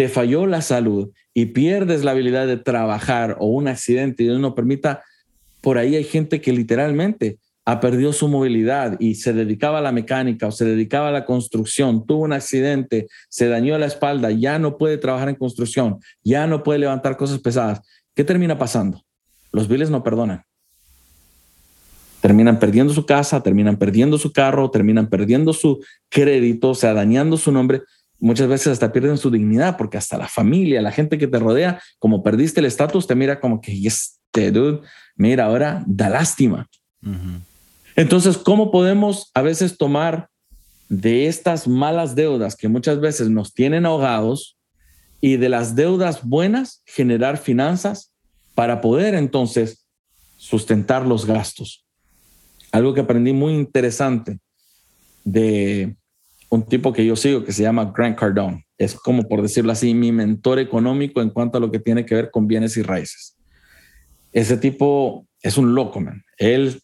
[0.00, 4.40] te falló la salud y pierdes la habilidad de trabajar o un accidente y Dios
[4.40, 5.02] no permita,
[5.60, 7.36] por ahí hay gente que literalmente
[7.66, 11.26] ha perdido su movilidad y se dedicaba a la mecánica o se dedicaba a la
[11.26, 16.46] construcción, tuvo un accidente, se dañó la espalda, ya no puede trabajar en construcción, ya
[16.46, 17.82] no puede levantar cosas pesadas.
[18.14, 19.04] ¿Qué termina pasando?
[19.52, 20.44] Los biles no perdonan.
[22.22, 27.36] Terminan perdiendo su casa, terminan perdiendo su carro, terminan perdiendo su crédito, o sea, dañando
[27.36, 27.82] su nombre.
[28.20, 31.82] Muchas veces hasta pierden su dignidad porque hasta la familia, la gente que te rodea,
[31.98, 34.80] como perdiste el estatus, te mira como que, este dude,
[35.16, 36.68] mira, ahora da lástima.
[37.96, 40.28] Entonces, ¿cómo podemos a veces tomar
[40.88, 44.58] de estas malas deudas que muchas veces nos tienen ahogados
[45.20, 48.12] y de las deudas buenas generar finanzas
[48.54, 49.86] para poder entonces
[50.36, 51.86] sustentar los gastos?
[52.70, 54.38] Algo que aprendí muy interesante
[55.24, 55.96] de
[56.50, 58.66] un tipo que yo sigo que se llama Grant Cardone.
[58.76, 62.14] Es como, por decirlo así, mi mentor económico en cuanto a lo que tiene que
[62.14, 63.36] ver con bienes y raíces.
[64.32, 66.22] Ese tipo es un loco, man.
[66.38, 66.80] Él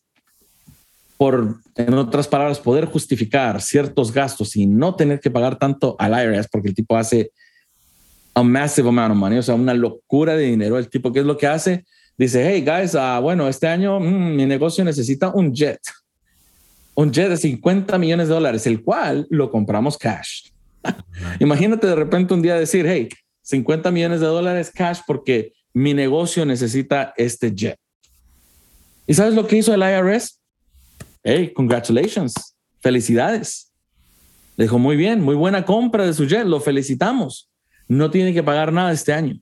[1.17, 6.13] por, en otras palabras, poder justificar ciertos gastos y no tener que pagar tanto al
[6.13, 7.31] IRS, porque el tipo hace
[8.35, 10.79] a massive amount of money, o sea, una locura de dinero.
[10.79, 11.85] El tipo, ¿qué es lo que hace?
[12.19, 15.81] Dice, hey, guys, uh, bueno, este año mm, mi negocio necesita un jet.
[16.97, 20.51] Un jet de 50 millones de dólares, el cual lo compramos cash.
[21.39, 23.09] Imagínate de repente un día decir, hey,
[23.43, 27.79] 50 millones de dólares cash porque mi negocio necesita este jet.
[29.07, 30.41] ¿Y sabes lo que hizo el IRS?
[31.27, 33.73] hey, congratulations, felicidades.
[34.57, 37.51] Le dijo, muy bien, muy buena compra de su jet, lo felicitamos.
[37.89, 39.41] No tiene que pagar nada este año.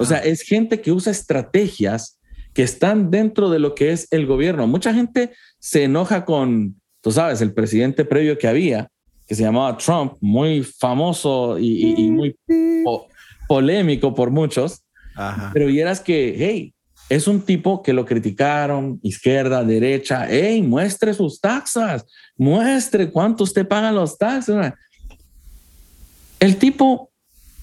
[0.00, 2.18] O sea, es gente que usa estrategias
[2.52, 4.66] que están dentro de lo que es el gobierno.
[4.66, 5.32] Mucha gente
[5.64, 8.90] se enoja con, tú sabes, el presidente previo que había,
[9.26, 12.36] que se llamaba Trump, muy famoso y, muy
[13.48, 14.82] polémico por muchos,
[15.54, 16.74] pero vieras que, hey,
[17.08, 22.04] es un tipo que lo criticaron, izquierda, derecha, hey, muestre sus taxas,
[22.36, 24.70] muestre cuánto usted paga los taxes.
[26.40, 27.10] El tipo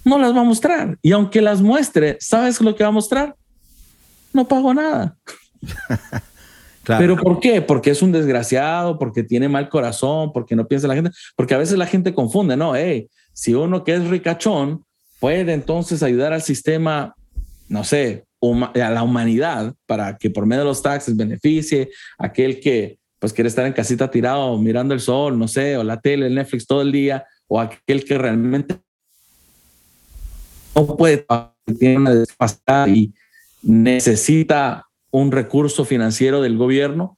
[0.04, 0.98] no las va a mostrar.
[1.04, 3.36] Y aunque las muestre, ¿sabes lo que va a mostrar?
[4.34, 5.16] No pago nada.
[6.98, 7.62] ¿Pero por qué?
[7.62, 11.58] Porque es un desgraciado, porque tiene mal corazón, porque no piensa la gente, porque a
[11.58, 12.76] veces la gente confunde, ¿no?
[12.76, 14.84] Hey, si uno que es ricachón
[15.20, 17.16] puede entonces ayudar al sistema,
[17.70, 22.60] no sé, a la humanidad para que por medio de los taxes beneficie a aquel
[22.60, 26.26] que pues quiere estar en casita tirado mirando el sol, no sé, o la tele,
[26.26, 28.80] el Netflix todo el día, o aquel que realmente
[30.74, 31.24] no puede,
[31.78, 33.14] tiene una y
[33.62, 37.18] necesita un recurso financiero del gobierno.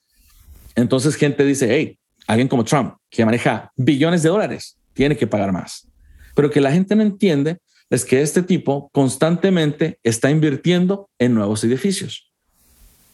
[0.75, 5.51] Entonces gente dice, hey, alguien como Trump, que maneja billones de dólares, tiene que pagar
[5.51, 5.87] más.
[6.35, 11.63] Pero que la gente no entiende es que este tipo constantemente está invirtiendo en nuevos
[11.63, 12.31] edificios.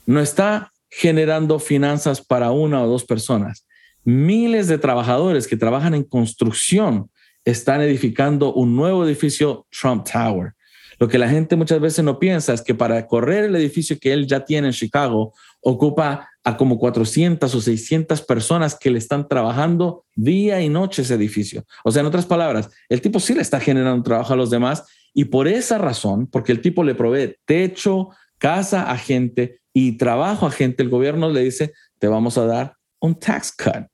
[0.05, 3.65] No está generando finanzas para una o dos personas.
[4.03, 7.11] Miles de trabajadores que trabajan en construcción
[7.45, 10.53] están edificando un nuevo edificio Trump Tower.
[10.99, 14.11] Lo que la gente muchas veces no piensa es que para correr el edificio que
[14.11, 19.27] él ya tiene en Chicago, ocupa a como 400 o 600 personas que le están
[19.27, 21.63] trabajando día y noche ese edificio.
[21.85, 24.83] O sea, en otras palabras, el tipo sí le está generando trabajo a los demás
[25.13, 30.47] y por esa razón, porque el tipo le provee techo, casa a gente y trabajo
[30.47, 33.87] a gente, el gobierno le dice, te vamos a dar un tax cut.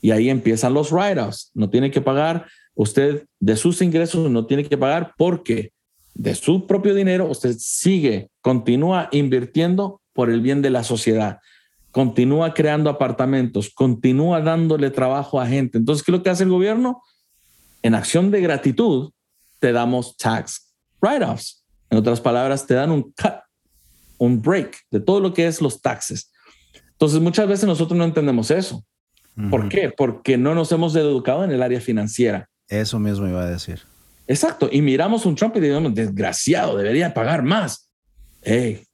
[0.00, 1.50] Y ahí empiezan los write-offs.
[1.54, 5.72] No tiene que pagar usted de sus ingresos, no tiene que pagar porque
[6.18, 11.38] de su propio dinero, usted sigue, continúa invirtiendo por el bien de la sociedad,
[11.92, 15.78] continúa creando apartamentos, continúa dándole trabajo a gente.
[15.78, 17.02] Entonces, ¿qué es lo que hace el gobierno?
[17.82, 19.12] En acción de gratitud,
[19.60, 21.64] te damos tax write-offs.
[21.88, 23.38] En otras palabras, te dan un cut,
[24.18, 26.32] un break de todo lo que es los taxes.
[26.90, 28.84] Entonces, muchas veces nosotros no entendemos eso.
[29.50, 29.92] ¿Por qué?
[29.96, 32.50] Porque no nos hemos educado en el área financiera.
[32.66, 33.87] Eso mismo iba a decir.
[34.28, 34.68] Exacto.
[34.70, 37.90] Y miramos un Trump y digamos, desgraciado, debería pagar más.
[38.42, 38.84] Hey,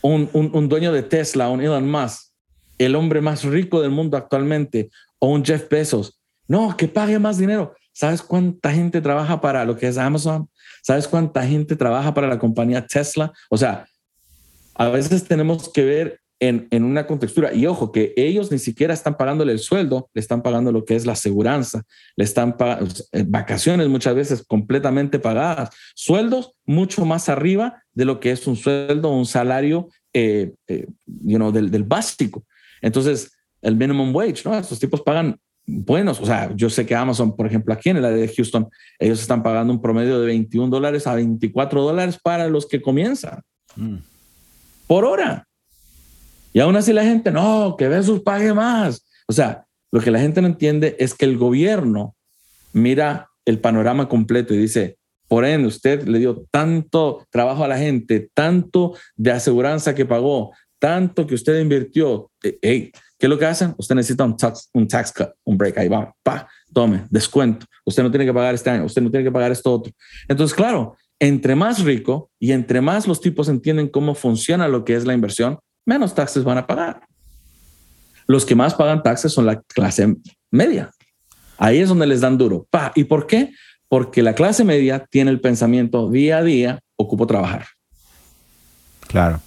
[0.00, 2.32] un, un, dueño de Tesla, un Elon Musk,
[2.78, 6.18] el hombre más rico del mundo actualmente, o un Jeff Bezos.
[6.48, 7.74] No, que pague más dinero.
[7.92, 10.48] ¿Sabes cuánta gente trabaja para lo que es Amazon?
[10.82, 13.32] ¿Sabes cuánta gente trabaja para la compañía Tesla?
[13.50, 13.86] O sea,
[14.74, 17.52] a veces tenemos que ver en, en, una contextura.
[17.52, 20.96] Y ojo, que ellos ni siquiera están pagándole el sueldo, le están pagando lo que
[20.96, 21.82] es la aseguranza,
[22.16, 28.20] le están pagando eh, vacaciones muchas veces completamente pagadas, sueldos mucho más arriba de lo
[28.20, 32.44] que es un sueldo, un salario, eh, eh del, del básico.
[32.80, 34.56] Entonces, el minimum wage, ¿no?
[34.56, 36.20] Estos tipos pagan buenos.
[36.20, 39.20] O sea, yo sé que Amazon, por ejemplo, aquí en el área de Houston, ellos
[39.20, 43.42] están pagando un promedio de 21 dólares a 24 dólares para los que comienzan.
[43.76, 43.96] Mm.
[44.86, 45.47] Por hora.
[46.52, 49.06] Y aún así la gente, no, que Besos pague más.
[49.26, 52.14] O sea, lo que la gente no entiende es que el gobierno
[52.72, 57.78] mira el panorama completo y dice, por ende, usted le dio tanto trabajo a la
[57.78, 62.30] gente, tanto de aseguranza que pagó, tanto que usted invirtió.
[62.42, 63.74] Hey, ¿qué es lo que hacen?
[63.76, 67.66] Usted necesita un tax, un tax cut, un break, ahí va, pa, tome, descuento.
[67.84, 69.92] Usted no tiene que pagar este año, usted no tiene que pagar esto otro.
[70.28, 74.94] Entonces, claro, entre más rico y entre más los tipos entienden cómo funciona lo que
[74.94, 77.00] es la inversión, menos taxes van a pagar.
[78.26, 80.14] Los que más pagan taxes son la clase
[80.50, 80.90] media.
[81.56, 82.66] Ahí es donde les dan duro.
[82.70, 82.92] Pa.
[82.94, 83.52] ¿Y por qué?
[83.88, 87.64] Porque la clase media tiene el pensamiento día a día, ocupo trabajar.
[89.06, 89.40] Claro.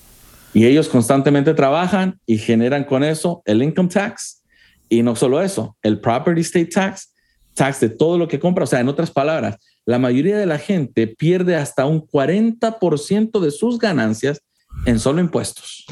[0.52, 4.42] Y ellos constantemente trabajan y generan con eso el income tax.
[4.90, 7.14] Y no solo eso, el property state tax,
[7.54, 8.64] tax de todo lo que compra.
[8.64, 13.52] O sea, en otras palabras, la mayoría de la gente pierde hasta un 40% de
[13.52, 14.42] sus ganancias
[14.88, 15.86] en solo impuestos.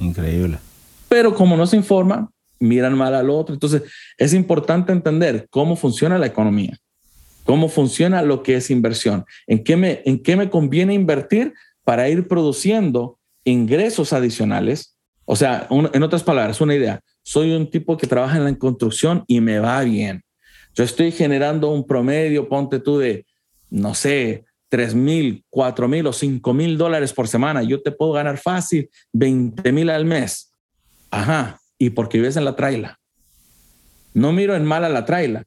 [0.00, 0.58] Increíble.
[1.08, 3.54] Pero como no se informa, miran mal al otro.
[3.54, 3.82] Entonces,
[4.16, 6.78] es importante entender cómo funciona la economía,
[7.44, 12.08] cómo funciona lo que es inversión, en qué me, en qué me conviene invertir para
[12.08, 14.96] ir produciendo ingresos adicionales.
[15.24, 17.00] O sea, en otras palabras, una idea.
[17.22, 20.22] Soy un tipo que trabaja en la construcción y me va bien.
[20.74, 23.26] Yo estoy generando un promedio, ponte tú de,
[23.70, 28.12] no sé, 3 mil, 4 mil o 5 mil dólares por semana, yo te puedo
[28.12, 30.54] ganar fácil 20 mil al mes.
[31.10, 32.98] Ajá, y porque vives en la traila.
[34.14, 35.44] No miro en mal a la traila,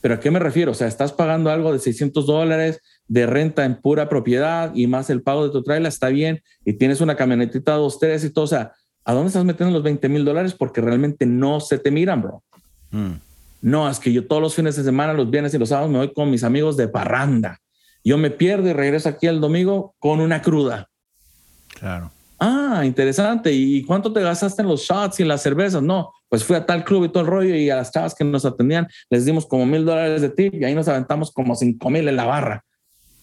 [0.00, 0.72] pero ¿a qué me refiero?
[0.72, 5.10] O sea, estás pagando algo de 600 dólares de renta en pura propiedad y más
[5.10, 8.44] el pago de tu traila, está bien, y tienes una camionetita dos, tres y todo.
[8.44, 8.72] O sea,
[9.04, 10.54] ¿a dónde estás metiendo los 20 mil dólares?
[10.54, 12.42] Porque realmente no se te miran, bro.
[12.90, 13.14] Mm.
[13.62, 15.96] No, es que yo todos los fines de semana, los viernes y los sábados me
[15.96, 17.58] voy con mis amigos de parranda.
[18.04, 20.88] Yo me pierdo y regreso aquí el domingo con una cruda.
[21.80, 22.12] Claro.
[22.38, 23.52] Ah, interesante.
[23.52, 25.82] ¿Y cuánto te gastaste en los shots y las cervezas?
[25.82, 28.24] No, pues fui a tal club y todo el rollo y a las chavas que
[28.24, 31.88] nos atendían les dimos como mil dólares de tip y ahí nos aventamos como cinco
[31.90, 32.64] mil en la barra.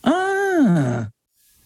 [0.01, 1.09] Ah,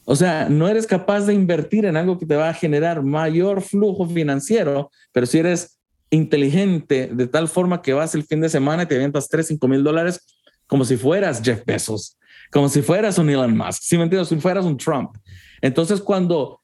[0.03, 3.61] o sea, no eres capaz de invertir en algo que te va a generar mayor
[3.61, 8.83] flujo financiero, pero si eres inteligente de tal forma que vas el fin de semana
[8.83, 10.19] y te avientas tres, cinco mil dólares
[10.67, 12.17] como si fueras Jeff Bezos,
[12.51, 15.15] como si fueras un Elon Musk, si me entiendes, si fueras un Trump.
[15.61, 16.61] Entonces, cuando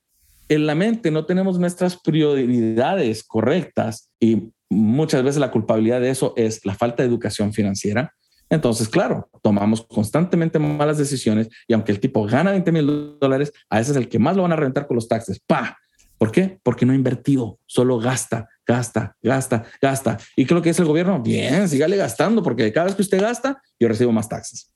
[0.49, 6.33] en la mente no tenemos nuestras prioridades correctas y muchas veces la culpabilidad de eso
[6.35, 8.13] es la falta de educación financiera,
[8.51, 13.79] entonces, claro, tomamos constantemente malas decisiones y aunque el tipo gana 20 mil dólares, a
[13.79, 15.39] ese es el que más lo van a reventar con los taxes.
[15.39, 15.77] ¡Pa!
[16.17, 16.59] ¿Por qué?
[16.61, 20.17] Porque no ha invertido, solo gasta, gasta, gasta, gasta.
[20.35, 21.21] ¿Y qué es lo que es el gobierno?
[21.21, 24.69] Bien, sígale gastando porque cada vez que usted gasta, yo recibo más taxes.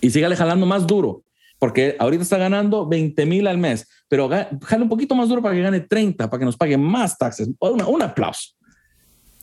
[0.00, 1.22] Y sígale jalando más duro,
[1.58, 5.54] porque ahorita está ganando 20 mil al mes, pero jale un poquito más duro para
[5.54, 7.50] que gane 30, para que nos pague más taxes.
[7.60, 8.54] un aplauso.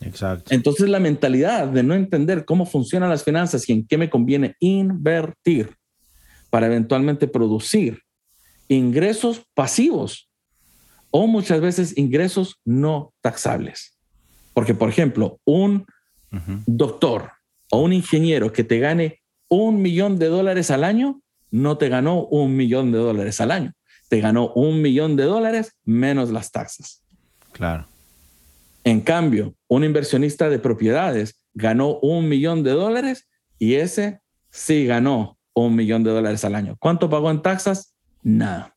[0.01, 0.53] Exacto.
[0.53, 4.55] Entonces la mentalidad de no entender cómo funcionan las finanzas y en qué me conviene
[4.59, 5.75] invertir
[6.49, 8.01] para eventualmente producir
[8.67, 10.29] ingresos pasivos
[11.11, 13.97] o muchas veces ingresos no taxables.
[14.53, 15.85] Porque, por ejemplo, un
[16.65, 17.31] doctor
[17.71, 21.21] o un ingeniero que te gane un millón de dólares al año,
[21.51, 23.73] no te ganó un millón de dólares al año.
[24.09, 27.03] Te ganó un millón de dólares menos las taxas.
[27.51, 27.87] Claro.
[28.83, 33.27] En cambio, un inversionista de propiedades ganó un millón de dólares
[33.57, 34.19] y ese
[34.51, 36.75] sí ganó un millón de dólares al año.
[36.79, 37.95] ¿Cuánto pagó en taxas?
[38.21, 38.75] Nada.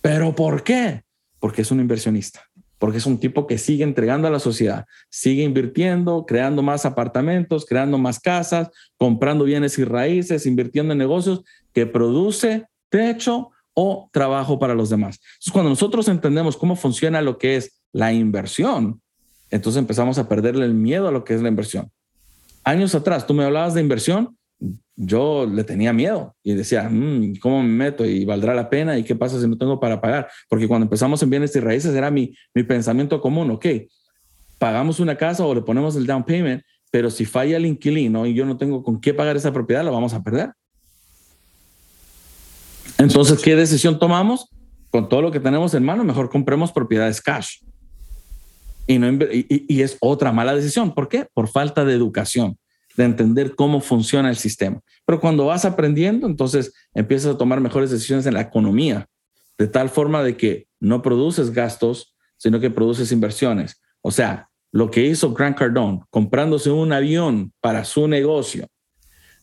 [0.00, 1.02] ¿Pero por qué?
[1.38, 2.42] Porque es un inversionista,
[2.82, 7.64] porque es un tipo que sigue entregando a la sociedad, sigue invirtiendo, creando más apartamentos,
[7.64, 14.58] creando más casas, comprando bienes y raíces, invirtiendo en negocios que produce techo o trabajo
[14.58, 15.20] para los demás.
[15.22, 19.00] Entonces, cuando nosotros entendemos cómo funciona lo que es la inversión,
[19.52, 21.88] entonces empezamos a perderle el miedo a lo que es la inversión.
[22.64, 24.36] Años atrás, tú me hablabas de inversión,
[24.96, 28.04] yo le tenía miedo y decía, mm, ¿cómo me meto?
[28.04, 28.98] ¿Y valdrá la pena?
[28.98, 30.28] ¿Y qué pasa si no tengo para pagar?
[30.48, 33.66] Porque cuando empezamos en bienes y raíces era mi, mi pensamiento común, ok,
[34.58, 38.34] pagamos una casa o le ponemos el down payment, pero si falla el inquilino y
[38.34, 40.52] yo no tengo con qué pagar esa propiedad, la vamos a perder.
[42.98, 44.48] Entonces, ¿qué decisión tomamos?
[44.90, 47.56] Con todo lo que tenemos en mano, mejor compremos propiedades cash.
[48.86, 50.94] Y, no, y, es otra mala decisión.
[50.94, 51.26] ¿Por qué?
[51.32, 52.58] Por falta de educación,
[52.96, 54.80] de entender cómo funciona el sistema.
[55.06, 59.08] Pero cuando vas aprendiendo, entonces empiezas a tomar mejores decisiones en la economía,
[59.58, 63.80] de tal forma de que no produces gastos, sino que produces inversiones.
[64.00, 68.66] O sea, lo que hizo Grant Cardone, comprándose un avión para su negocio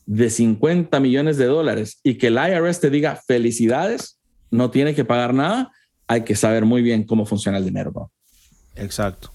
[0.06, 4.18] de 50 millones de dólares y que el IRS te diga felicidades,
[4.50, 5.70] no tiene que pagar nada,
[6.08, 8.10] hay que saber muy bien cómo funciona el dinero.
[8.74, 9.30] Exacto.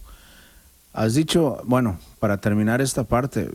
[0.92, 3.50] Has dicho, bueno, para terminar esta parte,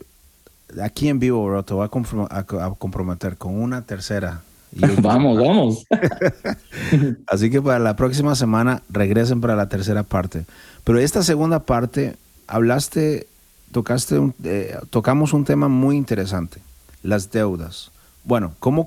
[0.82, 4.42] aquí en vivo, bro, te voy a, comprometer con una tercera.
[5.02, 5.84] vamos, vamos.
[7.26, 10.44] Así que para la próxima semana regresen para la tercera parte.
[10.84, 12.16] Pero esta segunda parte,
[12.46, 13.26] hablaste,
[13.72, 16.60] tocaste, eh, tocamos un tema muy interesante,
[17.02, 17.90] las deudas.
[18.24, 18.86] Bueno, ¿cómo,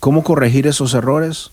[0.00, 1.50] cómo corregir esos errores?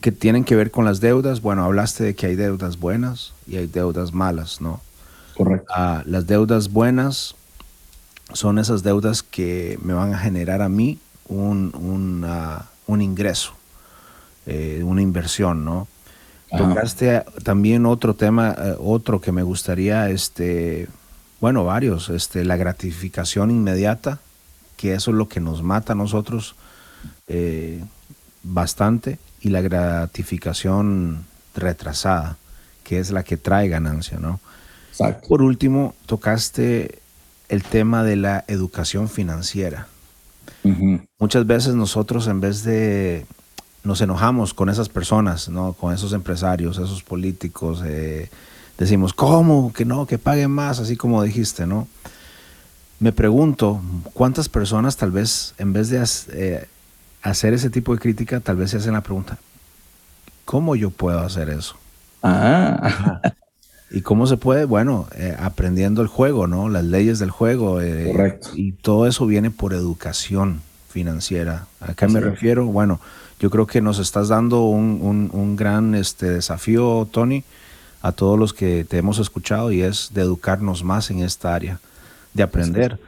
[0.00, 1.42] que tienen que ver con las deudas.
[1.42, 4.80] Bueno, hablaste de que hay deudas buenas y hay deudas malas, ¿no?
[5.38, 5.72] Correcto.
[5.74, 7.36] Ah, las deudas buenas
[8.32, 11.72] son esas deudas que me van a generar a mí un,
[12.86, 13.52] un ingreso,
[14.46, 15.86] eh, una inversión, ¿no?
[16.50, 20.88] Tocaste también otro tema, eh, otro que me gustaría, este,
[21.40, 24.18] bueno, varios, este, la gratificación inmediata,
[24.76, 26.56] que eso es lo que nos mata a nosotros
[27.28, 27.84] eh,
[28.42, 32.38] bastante y la gratificación retrasada,
[32.82, 34.40] que es la que trae ganancia, ¿no?
[35.28, 36.98] Por último, tocaste
[37.48, 39.86] el tema de la educación financiera.
[41.18, 43.26] Muchas veces nosotros en vez de
[43.84, 45.72] nos enojamos con esas personas, ¿no?
[45.72, 48.28] Con esos empresarios, esos políticos, eh,
[48.76, 49.72] decimos, ¿cómo?
[49.72, 51.88] Que no, que paguen más, así como dijiste, ¿no?
[53.00, 53.80] Me pregunto,
[54.12, 56.68] ¿cuántas personas tal vez en vez de eh,
[57.22, 59.38] hacer ese tipo de crítica, tal vez se hacen la pregunta,
[60.44, 61.76] ¿cómo yo puedo hacer eso?
[62.22, 63.20] Ah.
[63.90, 64.64] ¿Y cómo se puede?
[64.64, 66.68] Bueno, eh, aprendiendo el juego, ¿no?
[66.68, 67.80] Las leyes del juego.
[67.80, 68.50] Eh, Correcto.
[68.54, 71.66] Y todo eso viene por educación financiera.
[71.80, 72.66] ¿A qué me refiero?
[72.66, 73.00] Bueno,
[73.40, 77.44] yo creo que nos estás dando un, un, gran este, desafío, Tony,
[78.02, 81.80] a todos los que te hemos escuchado y es de educarnos más en esta área,
[82.34, 82.98] de aprender.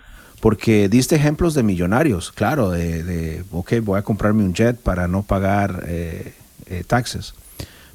[0.41, 5.07] Porque diste ejemplos de millonarios, claro, de, de ok, voy a comprarme un jet para
[5.07, 6.33] no pagar eh,
[6.67, 7.35] eh, taxes.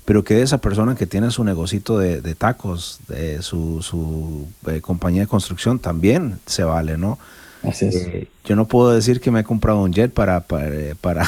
[0.05, 4.79] Pero que esa persona que tiene su negocito de, de tacos, de su, su eh,
[4.81, 7.17] compañía de construcción, también se vale, ¿no?
[7.63, 7.95] Así es.
[7.95, 10.69] Eh, yo no puedo decir que me he comprado un jet para, para,
[11.01, 11.27] para,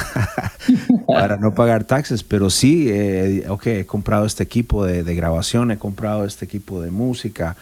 [1.07, 5.71] para no pagar taxes, pero sí, eh, ok, he comprado este equipo de, de, grabación,
[5.71, 7.55] he comprado este equipo de música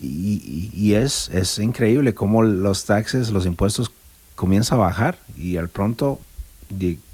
[0.00, 3.90] y, y, y, es, es increíble cómo los taxes, los impuestos
[4.36, 6.20] comienzan a bajar y al pronto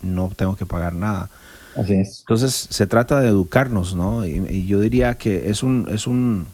[0.03, 1.31] no tengo que pagar nada.
[1.79, 2.21] Así es.
[2.21, 4.27] Entonces se trata de educarnos, ¿no?
[4.27, 6.47] Y, y yo diría que es, un, es un,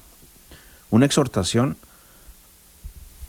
[0.90, 1.76] una exhortación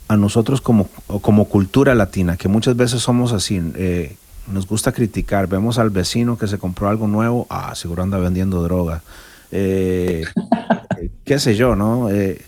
[0.08, 0.88] a nosotros como,
[1.20, 4.16] como cultura latina, que muchas veces somos así, eh,
[4.46, 8.62] nos gusta criticar, vemos al vecino que se compró algo nuevo, ah, seguro anda vendiendo
[8.62, 9.02] droga,
[9.50, 10.24] eh,
[11.24, 12.10] qué sé yo, ¿no?
[12.10, 12.40] Eh,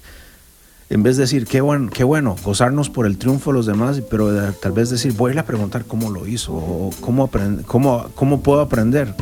[0.90, 4.00] en vez de decir, qué bueno, qué bueno, gozarnos por el triunfo de los demás,
[4.10, 7.30] pero tal vez decir, voy a ir a preguntar cómo lo hizo, o cómo,
[7.66, 9.14] cómo, cómo puedo aprender,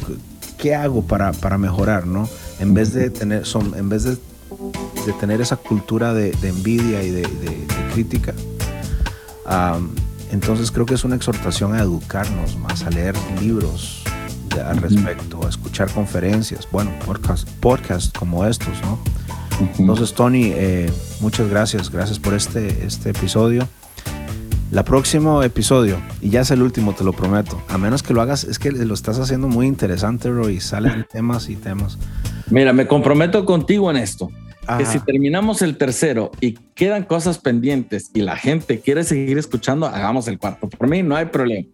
[0.59, 2.29] qué hago para, para mejorar, ¿no?
[2.61, 4.17] En vez de tener, son, en vez de
[5.07, 8.35] de tener esa cultura de, de envidia y de, de, crítica.
[9.47, 9.91] Um,
[10.33, 14.03] entonces creo que es una exhortación a educarnos más, a leer libros
[14.67, 18.99] al respecto, a escuchar conferencias, bueno, podcast, podcast como estos, ¿no?
[19.79, 20.91] Entonces, Tony, eh,
[21.21, 23.67] muchas gracias, gracias por este, este episodio.
[24.71, 28.21] La próximo episodio, y ya es el último, te lo prometo, a menos que lo
[28.21, 31.99] hagas, es que lo estás haciendo muy interesante, bro, y salen temas y temas.
[32.51, 34.29] Mira, me comprometo contigo en esto.
[34.67, 34.79] Ajá.
[34.79, 39.87] Que si terminamos el tercero y quedan cosas pendientes y la gente quiere seguir escuchando,
[39.87, 40.69] hagamos el cuarto.
[40.69, 41.69] Por mí no hay problema.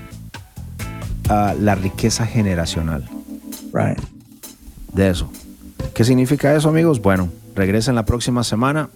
[1.27, 3.07] la riqueza generacional.
[3.73, 3.99] Right.
[4.93, 5.29] De eso.
[5.93, 7.01] ¿Qué significa eso, amigos?
[7.01, 8.89] Bueno, regresen la próxima semana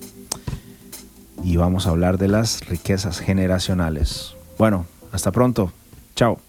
[1.43, 4.35] y vamos a hablar de las riquezas generacionales.
[4.57, 5.71] Bueno, hasta pronto.
[6.15, 6.39] Chao.